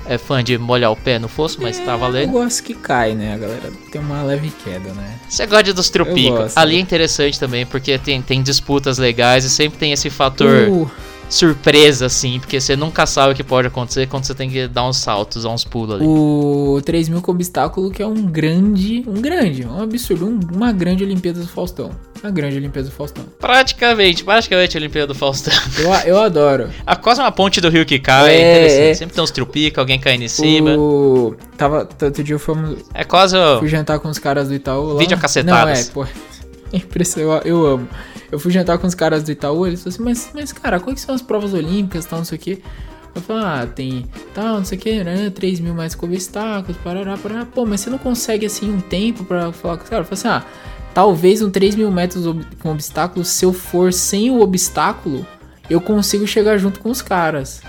é 0.09 0.17
fã 0.17 0.43
de 0.43 0.57
molhar 0.57 0.91
o 0.91 0.95
pé 0.95 1.19
no 1.19 1.27
fosso, 1.27 1.61
mas 1.61 1.79
é, 1.79 1.85
tá 1.85 1.95
valendo. 1.95 2.29
Eu 2.29 2.41
gosto 2.41 2.63
que 2.63 2.73
cai, 2.73 3.13
né? 3.13 3.35
A 3.35 3.37
galera 3.37 3.71
tem 3.91 4.01
uma 4.01 4.23
leve 4.23 4.49
queda, 4.63 4.91
né? 4.93 5.19
Você 5.29 5.45
gosta 5.45 5.71
dos 5.71 5.89
tropicos. 5.91 6.57
Ali 6.57 6.77
é 6.77 6.79
interessante 6.79 7.39
também, 7.39 7.63
porque 7.63 7.97
tem, 7.99 8.19
tem 8.19 8.41
disputas 8.41 8.97
legais 8.97 9.45
e 9.45 9.49
sempre 9.49 9.77
tem 9.77 9.91
esse 9.91 10.09
fator. 10.09 10.67
Uh 10.67 10.91
surpresa, 11.29 12.07
assim, 12.07 12.39
porque 12.39 12.59
você 12.59 12.75
nunca 12.75 13.05
sabe 13.05 13.33
o 13.33 13.35
que 13.35 13.43
pode 13.43 13.67
acontecer 13.67 14.07
quando 14.07 14.25
você 14.25 14.33
tem 14.33 14.49
que 14.49 14.67
dar 14.67 14.87
uns 14.87 14.97
saltos, 14.97 15.43
dar 15.43 15.49
uns 15.49 15.63
pulos 15.63 15.95
ali. 15.95 16.05
O 16.05 16.81
3000 16.83 17.21
com 17.21 17.31
obstáculo, 17.31 17.91
que 17.91 18.01
é 18.01 18.07
um 18.07 18.25
grande, 18.25 19.03
um 19.07 19.21
grande, 19.21 19.65
um 19.65 19.81
absurdo, 19.81 20.27
um, 20.27 20.39
uma 20.53 20.71
grande 20.71 21.03
Olimpíada 21.03 21.39
do 21.39 21.47
Faustão. 21.47 21.91
Uma 22.21 22.31
grande 22.31 22.57
Olimpíada 22.57 22.89
do 22.89 22.93
Faustão. 22.93 23.23
Praticamente, 23.39 24.23
praticamente 24.23 24.75
a 24.75 24.79
Olimpíada 24.79 25.07
do 25.07 25.15
Faustão. 25.15 25.53
Eu, 25.77 25.93
eu 26.05 26.19
adoro. 26.19 26.69
A 26.85 26.95
quase 26.95 27.21
uma 27.21 27.31
ponte 27.31 27.61
do 27.61 27.69
rio 27.69 27.85
que 27.85 27.99
cai, 27.99 28.35
é, 28.35 28.51
interessante. 28.51 28.89
É. 28.89 28.93
Sempre 28.95 29.15
tem 29.15 29.23
uns 29.23 29.31
trupica, 29.31 29.79
alguém 29.79 29.99
caindo 29.99 30.23
em 30.23 30.27
cima. 30.27 30.75
O... 30.75 31.35
Tava, 31.55 31.87
outro 32.01 32.23
dia 32.23 32.37
fomos... 32.37 32.79
É 32.93 33.05
quase. 33.05 33.37
Fui 33.59 33.69
jantar 33.69 33.99
com 33.99 34.09
os 34.09 34.19
caras 34.19 34.49
do 34.49 34.55
Itaú 34.55 34.93
lá. 34.93 34.99
Vídeo 34.99 35.17
cacetadas. 35.17 35.91
Não, 35.95 36.03
é, 36.03 36.07
pô... 36.07 36.07
É 36.71 36.77
impressionante, 36.77 37.47
eu, 37.47 37.57
eu 37.57 37.65
amo. 37.65 37.87
Eu 38.31 38.39
fui 38.39 38.51
jantar 38.51 38.77
com 38.77 38.87
os 38.87 38.95
caras 38.95 39.23
do 39.23 39.31
Itaú, 39.31 39.65
eles 39.65 39.81
falaram 39.81 39.95
assim, 39.95 40.03
mas, 40.03 40.31
mas 40.33 40.53
cara, 40.53 40.79
quais 40.79 41.01
são 41.01 41.15
as 41.15 41.21
provas 41.21 41.53
olímpicas 41.53 42.05
tal, 42.05 42.19
não 42.19 42.25
sei 42.25 42.37
o 42.37 42.41
que. 42.41 42.61
Eu 43.15 43.21
falei, 43.21 43.43
ah, 43.43 43.67
tem 43.67 44.05
tal, 44.33 44.57
não 44.57 44.65
sei 44.65 44.77
o 44.77 44.81
que, 44.81 45.03
né? 45.03 45.31
3 45.31 45.59
mil 45.59 45.73
mais 45.73 45.95
com 45.95 46.05
obstáculos, 46.05 46.77
parará, 46.83 47.17
parará. 47.17 47.45
Pô, 47.45 47.65
mas 47.65 47.81
você 47.81 47.89
não 47.89 47.97
consegue 47.97 48.45
assim 48.45 48.71
um 48.71 48.79
tempo 48.79 49.23
pra 49.23 49.51
falar 49.51 49.77
com 49.77 49.83
os 49.83 49.89
caras? 49.89 50.09
Eu 50.09 50.15
falei 50.17 50.37
assim, 50.37 50.45
ah, 50.45 50.49
talvez 50.93 51.41
um 51.41 51.49
3 51.49 51.75
mil 51.75 51.91
metros 51.91 52.25
com 52.61 52.71
obstáculos, 52.71 53.27
se 53.29 53.45
eu 53.45 53.51
for 53.51 53.91
sem 53.91 54.29
o 54.29 54.41
obstáculo, 54.41 55.25
eu 55.69 55.81
consigo 55.81 56.27
chegar 56.27 56.57
junto 56.57 56.79
com 56.79 56.89
os 56.89 57.01
caras. 57.01 57.61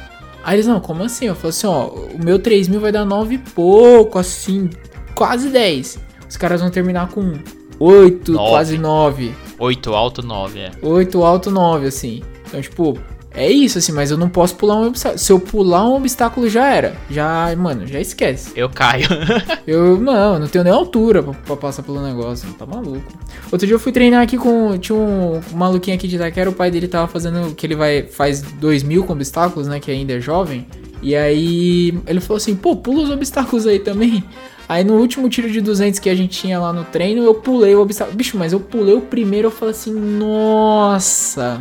Aí 0.43 0.57
eles, 0.57 0.67
não, 0.67 0.81
como 0.81 1.03
assim? 1.03 1.27
Eu 1.27 1.35
falei 1.35 1.51
assim, 1.51 1.67
ó, 1.67 1.87
o 1.87 2.19
meu 2.23 2.39
3 2.39 2.69
mil 2.69 2.81
vai 2.81 2.93
dar 2.93 3.05
9 3.05 3.35
e 3.35 3.39
pouco, 3.39 4.19
assim, 4.19 4.71
quase 5.15 5.49
10. 5.49 5.99
Os 6.29 6.37
caras 6.37 6.61
vão 6.61 6.71
terminar 6.71 7.09
com 7.09 7.35
8, 7.79 8.33
nove. 8.33 8.51
quase 8.51 8.79
9. 8.79 9.35
8 9.61 9.95
alto, 9.95 10.27
9, 10.27 10.59
é. 10.59 10.71
8 10.83 11.23
alto, 11.23 11.51
9, 11.51 11.87
assim. 11.87 12.23
Então, 12.49 12.61
tipo, 12.63 12.99
é 13.33 13.49
isso, 13.49 13.79
assim, 13.79 13.93
mas 13.93 14.11
eu 14.11 14.17
não 14.17 14.29
posso 14.29 14.57
pular 14.57 14.77
um 14.77 14.87
obstáculo. 14.87 15.19
Se 15.19 15.31
eu 15.31 15.39
pular 15.39 15.89
um 15.89 15.97
obstáculo, 15.97 16.49
já 16.49 16.67
era. 16.75 16.97
Já, 17.09 17.55
mano, 17.57 17.87
já 17.87 18.01
esquece. 18.01 18.53
Eu 18.57 18.69
caio. 18.69 19.07
eu, 19.67 20.01
não, 20.01 20.39
não 20.39 20.49
tenho 20.49 20.65
nem 20.65 20.73
altura 20.73 21.23
pra, 21.23 21.35
pra, 21.35 21.57
passar 21.57 21.83
pelo 21.83 22.03
negócio. 22.03 22.53
Tá 22.55 22.67
maluco. 22.67 23.05
Outro 23.53 23.67
dia 23.67 23.75
eu 23.77 23.79
fui 23.79 23.93
treinar 23.93 24.23
aqui 24.23 24.37
com. 24.37 24.77
Tinha 24.79 24.99
um, 24.99 25.41
maluquinho 25.53 25.97
aqui 25.97 26.09
de 26.09 26.17
Itaquera, 26.17 26.51
o 26.51 26.55
pai 26.55 26.71
dele 26.71 26.89
tava 26.89 27.07
fazendo. 27.07 27.55
Que 27.55 27.67
ele 27.67 27.77
vai. 27.77 28.03
Faz 28.03 28.43
2 28.43 28.83
mil 28.83 29.05
com 29.05 29.13
obstáculos, 29.13 29.69
né? 29.69 29.79
Que 29.79 29.91
ainda 29.93 30.15
é 30.15 30.21
jovem. 30.21 30.67
E 31.01 31.15
aí 31.15 31.97
ele 32.07 32.21
falou 32.21 32.39
assim: 32.39 32.57
pô, 32.57 32.75
pula 32.77 33.05
os 33.05 33.11
obstáculos 33.11 33.67
aí 33.67 33.79
também. 33.79 34.25
Aí 34.71 34.85
no 34.85 34.95
último 34.95 35.29
tiro 35.29 35.51
de 35.51 35.61
200 35.61 35.99
que 35.99 36.09
a 36.09 36.15
gente 36.15 36.43
tinha 36.43 36.61
lá 36.61 36.73
no 36.73 36.85
treino, 36.85 37.25
eu 37.25 37.35
pulei 37.35 37.75
o 37.75 37.81
obstáculo. 37.81 38.17
Bicho, 38.17 38.39
mas 38.39 38.53
eu 38.53 38.61
pulei 38.61 38.95
o 38.95 39.01
primeiro, 39.01 39.49
eu 39.49 39.51
falei 39.51 39.75
assim, 39.75 39.93
nossa, 39.93 41.61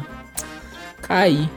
caí. 1.01 1.49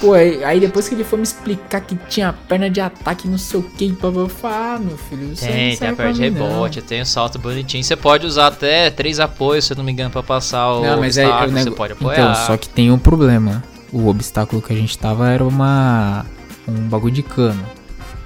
Pô, 0.00 0.14
aí 0.14 0.58
depois 0.58 0.88
que 0.88 0.96
ele 0.96 1.04
foi 1.04 1.20
me 1.20 1.22
explicar 1.22 1.80
que 1.80 1.94
tinha 2.08 2.32
perna 2.32 2.68
de 2.68 2.80
ataque, 2.80 3.28
não 3.28 3.38
sei 3.38 3.60
o 3.60 3.62
que, 3.62 3.96
eu 4.02 4.28
falei, 4.28 4.56
ah, 4.56 4.78
meu 4.80 4.98
filho, 4.98 5.32
isso 5.32 5.46
Tem, 5.46 5.76
tem 5.76 5.88
a 5.90 5.94
perna 5.94 6.12
de 6.12 6.22
rebote, 6.22 6.82
tem 6.82 7.02
o 7.02 7.06
salto 7.06 7.38
bonitinho. 7.38 7.84
Você 7.84 7.94
pode 7.94 8.26
usar 8.26 8.48
até 8.48 8.90
três 8.90 9.20
apoios, 9.20 9.66
se 9.66 9.72
eu 9.72 9.76
não 9.76 9.84
me 9.84 9.92
engano, 9.92 10.10
pra 10.10 10.24
passar 10.24 10.72
o 10.72 10.84
não, 10.84 10.98
mas 10.98 11.16
obstáculo, 11.16 11.50
é, 11.50 11.54
nego... 11.54 11.70
você 11.70 11.76
pode 11.76 11.92
apoiar. 11.92 12.32
Então, 12.32 12.46
só 12.46 12.56
que 12.56 12.68
tem 12.68 12.90
um 12.90 12.98
problema. 12.98 13.62
O 13.92 14.08
obstáculo 14.08 14.60
que 14.60 14.72
a 14.72 14.76
gente 14.76 14.98
tava 14.98 15.30
era 15.30 15.44
uma... 15.44 16.26
um 16.66 16.88
bagulho 16.88 17.14
de 17.14 17.22
cano. 17.22 17.62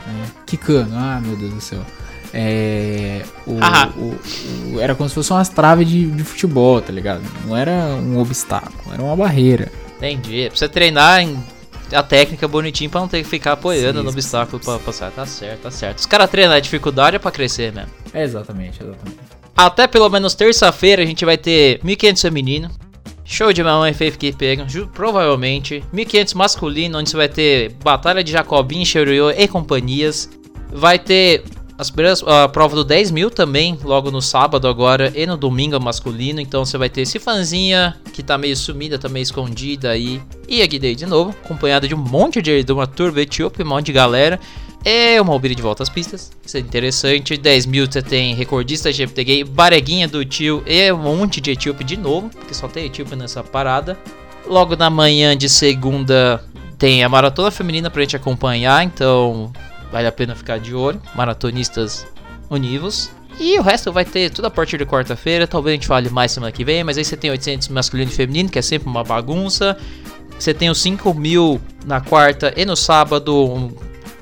Né? 0.06 0.24
Que 0.46 0.56
cano? 0.56 0.92
Ah, 0.94 1.20
meu 1.22 1.36
Deus 1.36 1.52
do 1.52 1.60
céu. 1.60 1.84
É, 2.32 3.22
o, 3.46 3.52
o, 3.52 4.74
o, 4.74 4.80
era 4.80 4.94
como 4.94 5.08
se 5.08 5.14
fosse 5.14 5.32
umas 5.32 5.48
traves 5.48 5.88
de, 5.88 6.06
de, 6.10 6.24
futebol, 6.24 6.80
tá 6.80 6.92
ligado? 6.92 7.22
Não 7.46 7.56
era 7.56 7.72
um 7.72 8.18
obstáculo, 8.18 8.92
era 8.92 9.02
uma 9.02 9.16
barreira. 9.16 9.72
Entendi. 9.96 10.42
É 10.42 10.48
pra 10.48 10.56
você 10.56 10.68
treinar 10.68 11.22
em, 11.22 11.42
a 11.92 12.02
técnica 12.02 12.46
bonitinho 12.46 12.90
pra 12.90 13.00
não 13.00 13.08
ter 13.08 13.22
que 13.22 13.28
ficar 13.28 13.52
apoiando 13.52 13.98
sim, 13.98 14.04
no 14.04 14.10
obstáculo 14.10 14.62
sim. 14.62 14.70
pra 14.70 14.78
passar. 14.78 15.10
Tá 15.10 15.24
certo, 15.24 15.62
tá 15.62 15.70
certo. 15.70 15.98
Os 15.98 16.06
caras 16.06 16.30
treinam 16.30 16.54
a 16.54 16.60
dificuldade 16.60 17.16
é 17.16 17.18
pra 17.18 17.30
crescer 17.30 17.72
mesmo. 17.72 17.90
É 18.12 18.22
exatamente, 18.22 18.82
exatamente. 18.82 19.18
Até 19.56 19.86
pelo 19.86 20.08
menos 20.08 20.34
terça-feira 20.34 21.02
a 21.02 21.06
gente 21.06 21.24
vai 21.24 21.36
ter 21.36 21.80
1500 21.82 22.22
feminino. 22.22 22.70
Show 23.24 23.52
de 23.52 23.62
mamãe 23.62 23.92
Faith 23.92 24.16
que 24.16 24.32
pegam, 24.32 24.66
provavelmente. 24.94 25.84
1500 25.92 26.34
masculino, 26.34 26.98
onde 26.98 27.10
você 27.10 27.16
vai 27.16 27.28
ter 27.28 27.72
Batalha 27.82 28.24
de 28.24 28.32
Jacobin, 28.32 28.84
Cheruyo 28.84 29.30
e 29.30 29.46
companhias. 29.46 30.30
Vai 30.72 30.98
ter 30.98 31.44
as 31.78 31.90
primeiras, 31.90 32.24
a 32.26 32.48
prova 32.48 32.74
do 32.74 32.82
10 32.82 33.12
mil 33.12 33.30
também, 33.30 33.78
logo 33.84 34.10
no 34.10 34.20
sábado 34.20 34.66
agora 34.66 35.12
e 35.14 35.24
no 35.24 35.36
domingo 35.36 35.78
masculino. 35.78 36.40
Então 36.40 36.64
você 36.64 36.76
vai 36.76 36.90
ter 36.90 37.02
esse 37.02 37.20
fãzinha 37.20 37.96
que 38.12 38.20
tá 38.20 38.36
meio 38.36 38.56
sumida, 38.56 38.98
tá 38.98 39.08
meio 39.08 39.22
escondida 39.22 39.90
aí. 39.90 40.20
E 40.48 40.60
a 40.60 40.66
Guidei 40.66 40.96
de 40.96 41.06
novo, 41.06 41.30
acompanhada 41.30 41.86
de 41.86 41.94
um 41.94 41.98
monte 41.98 42.42
de, 42.42 42.64
de 42.64 42.72
uma 42.72 42.84
turba 42.84 43.20
etíope, 43.20 43.62
um 43.62 43.66
monte 43.66 43.86
de 43.86 43.92
galera. 43.92 44.40
É 44.84 45.20
uma 45.20 45.32
Albira 45.32 45.54
de 45.54 45.62
volta 45.62 45.84
às 45.84 45.88
pistas, 45.88 46.32
isso 46.44 46.56
é 46.56 46.60
interessante. 46.60 47.36
10 47.36 47.66
mil 47.66 47.86
você 47.86 48.02
tem 48.02 48.34
recordista 48.34 48.90
de 48.90 48.98
GPTG, 48.98 49.44
Bareguinha 49.44 50.08
do 50.08 50.24
tio 50.24 50.64
e 50.66 50.90
um 50.92 50.98
monte 50.98 51.40
de 51.40 51.52
etíope 51.52 51.84
de 51.84 51.96
novo, 51.96 52.28
porque 52.28 52.54
só 52.54 52.66
tem 52.66 52.86
etíope 52.86 53.14
nessa 53.14 53.44
parada. 53.44 53.96
Logo 54.46 54.74
na 54.74 54.90
manhã 54.90 55.36
de 55.36 55.48
segunda 55.48 56.44
tem 56.76 57.04
a 57.04 57.08
maratona 57.08 57.52
feminina 57.52 57.88
pra 57.88 58.02
gente 58.02 58.16
acompanhar, 58.16 58.84
então 58.84 59.52
vale 59.90 60.06
a 60.06 60.12
pena 60.12 60.34
ficar 60.34 60.58
de 60.58 60.74
olho. 60.74 61.00
Maratonistas 61.14 62.06
univos. 62.50 63.10
E 63.40 63.58
o 63.58 63.62
resto 63.62 63.92
vai 63.92 64.04
ter 64.04 64.30
tudo 64.30 64.46
a 64.46 64.50
partir 64.50 64.78
de 64.78 64.86
quarta-feira. 64.86 65.46
Talvez 65.46 65.72
a 65.72 65.76
gente 65.76 65.86
fale 65.86 66.10
mais 66.10 66.32
semana 66.32 66.50
que 66.50 66.64
vem. 66.64 66.82
Mas 66.82 66.98
aí 66.98 67.04
você 67.04 67.16
tem 67.16 67.30
800 67.30 67.68
masculino 67.68 68.10
e 68.10 68.14
feminino, 68.14 68.48
que 68.48 68.58
é 68.58 68.62
sempre 68.62 68.88
uma 68.88 69.04
bagunça. 69.04 69.76
Você 70.38 70.52
tem 70.52 70.70
os 70.70 70.80
5 70.80 71.14
mil 71.14 71.60
na 71.84 72.00
quarta 72.00 72.52
e 72.56 72.64
no 72.64 72.76
sábado. 72.76 73.70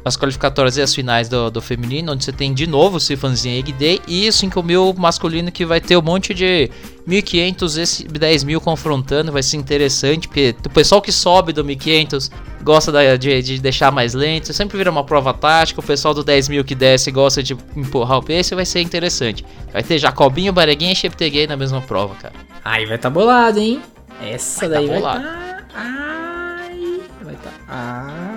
As 0.07 0.17
qualificatórias 0.17 0.77
e 0.77 0.83
as 0.83 0.95
finais 0.95 1.29
do, 1.29 1.51
do 1.51 1.61
feminino, 1.61 2.13
onde 2.13 2.25
você 2.25 2.31
tem 2.31 2.55
de 2.55 2.65
novo 2.65 2.99
o 2.99 3.01
Sifanzinho 3.01 3.59
Egg 3.59 3.73
Day 3.73 4.01
e 4.07 4.29
o 4.29 4.33
5 4.33 4.63
mil 4.63 4.95
masculino 4.97 5.51
que 5.51 5.67
vai 5.67 5.81
ter 5.81 5.97
um 5.97 6.03
monte 6.03 6.33
de 6.33 6.71
1.500 7.09 8.05
e 8.05 8.07
10 8.17 8.45
mil 8.45 8.61
confrontando, 8.61 9.33
vai 9.33 9.43
ser 9.43 9.57
interessante, 9.57 10.29
porque 10.29 10.55
o 10.65 10.71
pessoal 10.71 11.03
que 11.03 11.11
sobe 11.11 11.53
do 11.53 11.65
1.500 11.65 12.31
gosta 12.63 12.93
da, 12.93 13.17
de, 13.17 13.43
de, 13.43 13.59
deixar 13.59 13.91
mais 13.91 14.15
lento, 14.15 14.53
sempre 14.53 14.79
vira 14.79 14.93
uma 14.93 15.03
prova 15.03 15.35
tática, 15.35 15.81
o 15.81 15.85
pessoal 15.85 16.15
do 16.15 16.23
10 16.23 16.51
mil 16.51 16.65
que 16.65 16.77
desce 16.77 17.11
gosta 17.11 17.43
de 17.43 17.57
empurrar 17.75 18.19
o 18.19 18.23
pace, 18.23 18.55
vai 18.55 18.65
ser 18.65 18.83
interessante. 18.83 19.45
Vai 19.73 19.83
ter 19.83 19.99
Jacobinho, 19.99 20.53
Bareguinha 20.53 20.93
e 20.93 20.97
Cheptegei 20.97 21.49
na 21.49 21.57
mesma 21.57 21.81
prova, 21.81 22.15
cara. 22.15 22.35
Aí 22.65 22.87
vai 22.87 22.97
tá 22.97 23.11
bolado, 23.11 23.59
hein? 23.59 23.83
Essa 24.23 24.69
Vai 24.69 24.69
tá 24.69 24.75
daí 24.77 24.87
vai 24.87 24.99
bolado. 25.01 25.25
tá... 25.25 25.67
Ai... 25.75 27.01
Vai 27.25 27.35
tá... 27.35 27.51
Ai... 27.67 28.36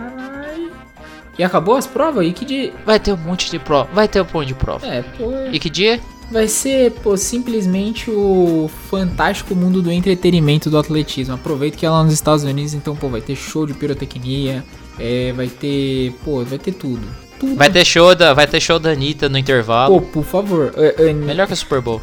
E 1.39 1.43
acabou 1.43 1.75
as 1.78 1.88
provas? 1.88 2.28
E 2.28 2.34
que 2.34 2.43
dia... 2.45 2.73
Vai 2.86 2.99
ter 2.99 3.13
um 3.13 3.17
monte 3.17 3.49
de 3.49 3.58
prova, 3.58 3.89
vai 3.93 4.08
ter 4.08 4.21
um 4.21 4.25
monte 4.32 4.49
de 4.49 4.54
prova. 4.54 4.86
É, 4.86 5.02
pô... 5.02 5.32
E 5.52 5.58
que 5.58 5.69
dia? 5.69 5.99
Vai 6.30 6.47
ser, 6.47 6.91
pô, 7.02 7.17
simplesmente 7.17 8.12
o 8.12 8.69
fantástico 8.89 9.56
mundo 9.56 9.82
do 9.82 9.89
entretenimento 9.91 10.69
do 10.69 10.78
atletismo. 10.78 11.34
Aproveito 11.34 11.75
que 11.78 11.86
é 11.86 11.89
lá 11.89 12.04
nos 12.04 12.13
Estados 12.13 12.43
Unidos, 12.43 12.73
então, 12.75 12.95
pô, 12.95 13.08
vai 13.10 13.21
ter 13.21 13.36
show 13.36 13.65
de 13.65 13.73
pirotecnia, 13.73 14.63
é, 14.99 15.32
vai 15.32 15.47
ter, 15.47 16.13
pô, 16.23 16.43
vai 16.43 16.60
ter 16.60 16.73
tudo. 16.73 17.02
Tudo. 17.39 17.56
Vai 17.56 17.71
ter 17.71 17.86
show 17.86 18.13
da, 18.13 18.34
vai 18.34 18.45
ter 18.45 18.60
show 18.60 18.78
da 18.78 18.91
Anitta 18.91 19.30
no 19.30 19.38
intervalo. 19.38 20.02
Pô, 20.02 20.08
por 20.08 20.23
favor, 20.25 20.73
a- 20.75 21.10
a- 21.10 21.13
Melhor 21.13 21.47
que 21.47 21.54
o 21.54 21.56
Super 21.56 21.80
Bowl. 21.82 22.02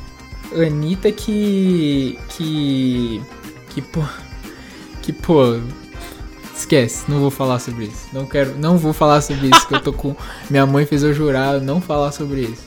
Anitta 0.56 1.12
que. 1.12 2.18
que. 2.30 3.20
que, 3.74 3.82
pô. 3.82 4.00
que, 5.02 5.12
pô. 5.12 5.60
Esquece, 6.56 7.04
não 7.08 7.20
vou 7.20 7.30
falar 7.30 7.58
sobre 7.58 7.84
isso. 7.84 8.06
Não 8.12 8.24
quero, 8.24 8.56
não 8.56 8.78
vou 8.78 8.92
falar 8.92 9.20
sobre 9.20 9.48
isso, 9.48 9.68
que 9.68 9.74
eu 9.74 9.80
tô 9.80 9.92
com. 9.92 10.16
Minha 10.48 10.64
mãe 10.66 10.86
fez 10.86 11.02
eu 11.02 11.12
jurar 11.12 11.60
não 11.60 11.80
falar 11.80 12.12
sobre 12.12 12.42
isso. 12.42 12.64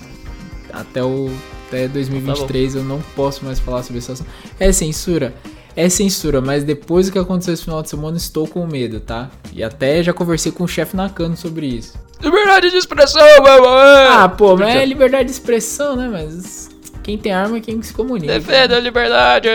Até 0.72 1.04
o. 1.04 1.30
Até 1.68 1.88
2023 1.88 2.76
eu 2.76 2.84
não 2.84 3.00
posso 3.16 3.46
mais 3.46 3.60
falar 3.60 3.84
sobre 3.84 4.00
assunto. 4.00 4.26
É 4.60 4.72
censura. 4.72 5.34
É 5.76 5.88
censura, 5.88 6.42
mas 6.42 6.64
depois 6.64 7.06
do 7.06 7.12
que 7.12 7.20
aconteceu 7.20 7.54
esse 7.54 7.64
final 7.64 7.82
de 7.82 7.90
semana, 7.90 8.18
estou 8.18 8.48
com 8.48 8.66
medo, 8.66 9.00
tá? 9.00 9.30
E 9.54 9.64
até 9.64 10.02
já 10.02 10.12
conversei 10.12 10.52
com 10.52 10.64
o 10.64 10.68
chefe 10.68 10.96
Nakano 10.96 11.38
sobre 11.38 11.68
isso. 11.68 11.94
Liberdade 12.22 12.72
de 12.72 12.78
expressão, 12.78 13.24
meu 13.42 13.70
Ah, 13.70 14.28
pô, 14.28 14.58
mas 14.58 14.76
é 14.76 14.86
liberdade 14.86 15.26
de 15.26 15.32
expressão, 15.32 15.96
né? 15.96 16.10
Mas 16.12 16.70
quem 17.04 17.18
tem 17.18 17.32
arma 17.32 17.58
é 17.58 17.62
quem 17.62 17.82
se 17.82 17.94
comunica. 17.94 18.34
Defenda 18.34 18.76
a 18.76 18.80
liberdade. 18.80 19.48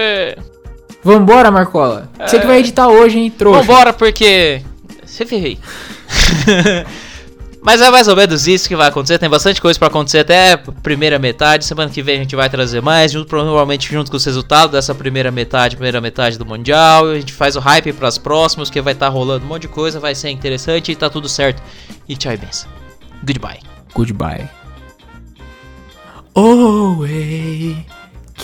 Vambora, 1.04 1.50
Marcola. 1.50 2.08
Você 2.18 2.40
que 2.40 2.46
vai 2.46 2.58
editar 2.58 2.88
hoje, 2.88 3.18
hein, 3.18 3.30
trouxa. 3.30 3.60
Vambora, 3.60 3.92
porque. 3.92 4.62
Se 5.04 5.26
ferrei. 5.26 5.58
Mas 7.64 7.80
é 7.80 7.90
mais 7.90 8.08
ou 8.08 8.14
menos 8.14 8.46
isso 8.46 8.68
que 8.68 8.76
vai 8.76 8.88
acontecer. 8.88 9.18
Tem 9.18 9.28
bastante 9.28 9.58
coisa 9.58 9.78
pra 9.78 9.88
acontecer 9.88 10.18
até 10.18 10.52
a 10.52 10.58
primeira 10.58 11.18
metade. 11.18 11.64
Semana 11.64 11.90
que 11.90 12.02
vem 12.02 12.16
a 12.16 12.18
gente 12.18 12.36
vai 12.36 12.50
trazer 12.50 12.82
mais, 12.82 13.10
junto, 13.10 13.26
provavelmente 13.26 13.90
junto 13.90 14.10
com 14.10 14.18
os 14.18 14.24
resultados 14.24 14.72
dessa 14.72 14.94
primeira 14.94 15.30
metade, 15.30 15.74
primeira 15.74 15.98
metade 15.98 16.38
do 16.38 16.44
Mundial. 16.44 17.06
A 17.06 17.14
gente 17.14 17.32
faz 17.32 17.56
o 17.56 17.60
hype 17.60 17.94
pras 17.94 18.18
próximas, 18.18 18.68
que 18.68 18.82
vai 18.82 18.92
estar 18.92 19.08
rolando 19.08 19.46
um 19.46 19.48
monte 19.48 19.62
de 19.62 19.68
coisa, 19.68 19.98
vai 19.98 20.14
ser 20.14 20.28
interessante 20.28 20.92
e 20.92 20.96
tá 20.96 21.08
tudo 21.08 21.26
certo. 21.26 21.62
E 22.06 22.14
tchau 22.14 22.34
e 22.34 22.36
benção. 22.36 22.68
Goodbye. 23.24 23.60
Goodbye. 23.94 24.50
Oh, 26.34 27.02
hey, 27.06 27.86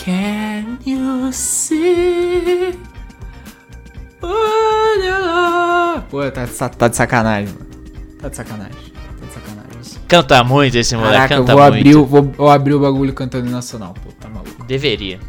can 0.03 0.77
you 0.85 1.31
see? 1.31 2.73
Oh, 4.21 4.97
the- 4.99 6.01
Pô, 6.09 6.29
tá, 6.31 6.45
tá 6.69 6.87
de 6.87 6.95
sacanagem, 6.95 7.53
mano. 7.53 7.65
Tá 8.21 8.29
de 8.29 8.35
sacanagem. 8.35 8.71
Tá 9.19 9.25
de 9.25 9.33
sacanagem. 9.33 9.61
Canta 10.07 10.43
muito 10.43 10.77
esse 10.77 10.95
moleque, 10.95 11.13
Caraca, 11.15 11.33
eu 11.35 11.39
canta 11.41 11.53
vou 11.53 11.61
muito. 11.63 11.75
abrir, 11.77 11.95
o- 11.95 12.05
vou, 12.05 12.23
vou 12.23 12.49
abrir 12.49 12.73
o 12.73 12.79
bagulho 12.79 13.13
cantando 13.13 13.47
em 13.47 13.51
nacional, 13.51 13.93
pô, 14.03 14.11
tá 14.19 14.27
maluco. 14.29 14.63
Deveria. 14.65 15.19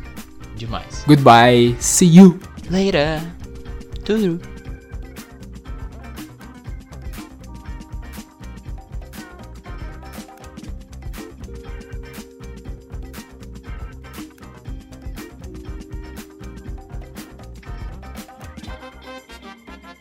Demais. 0.56 1.04
Goodbye, 1.06 1.76
see 1.80 2.16
you. 2.18 2.38
Later. 2.70 3.20
Tudo. 4.04 4.40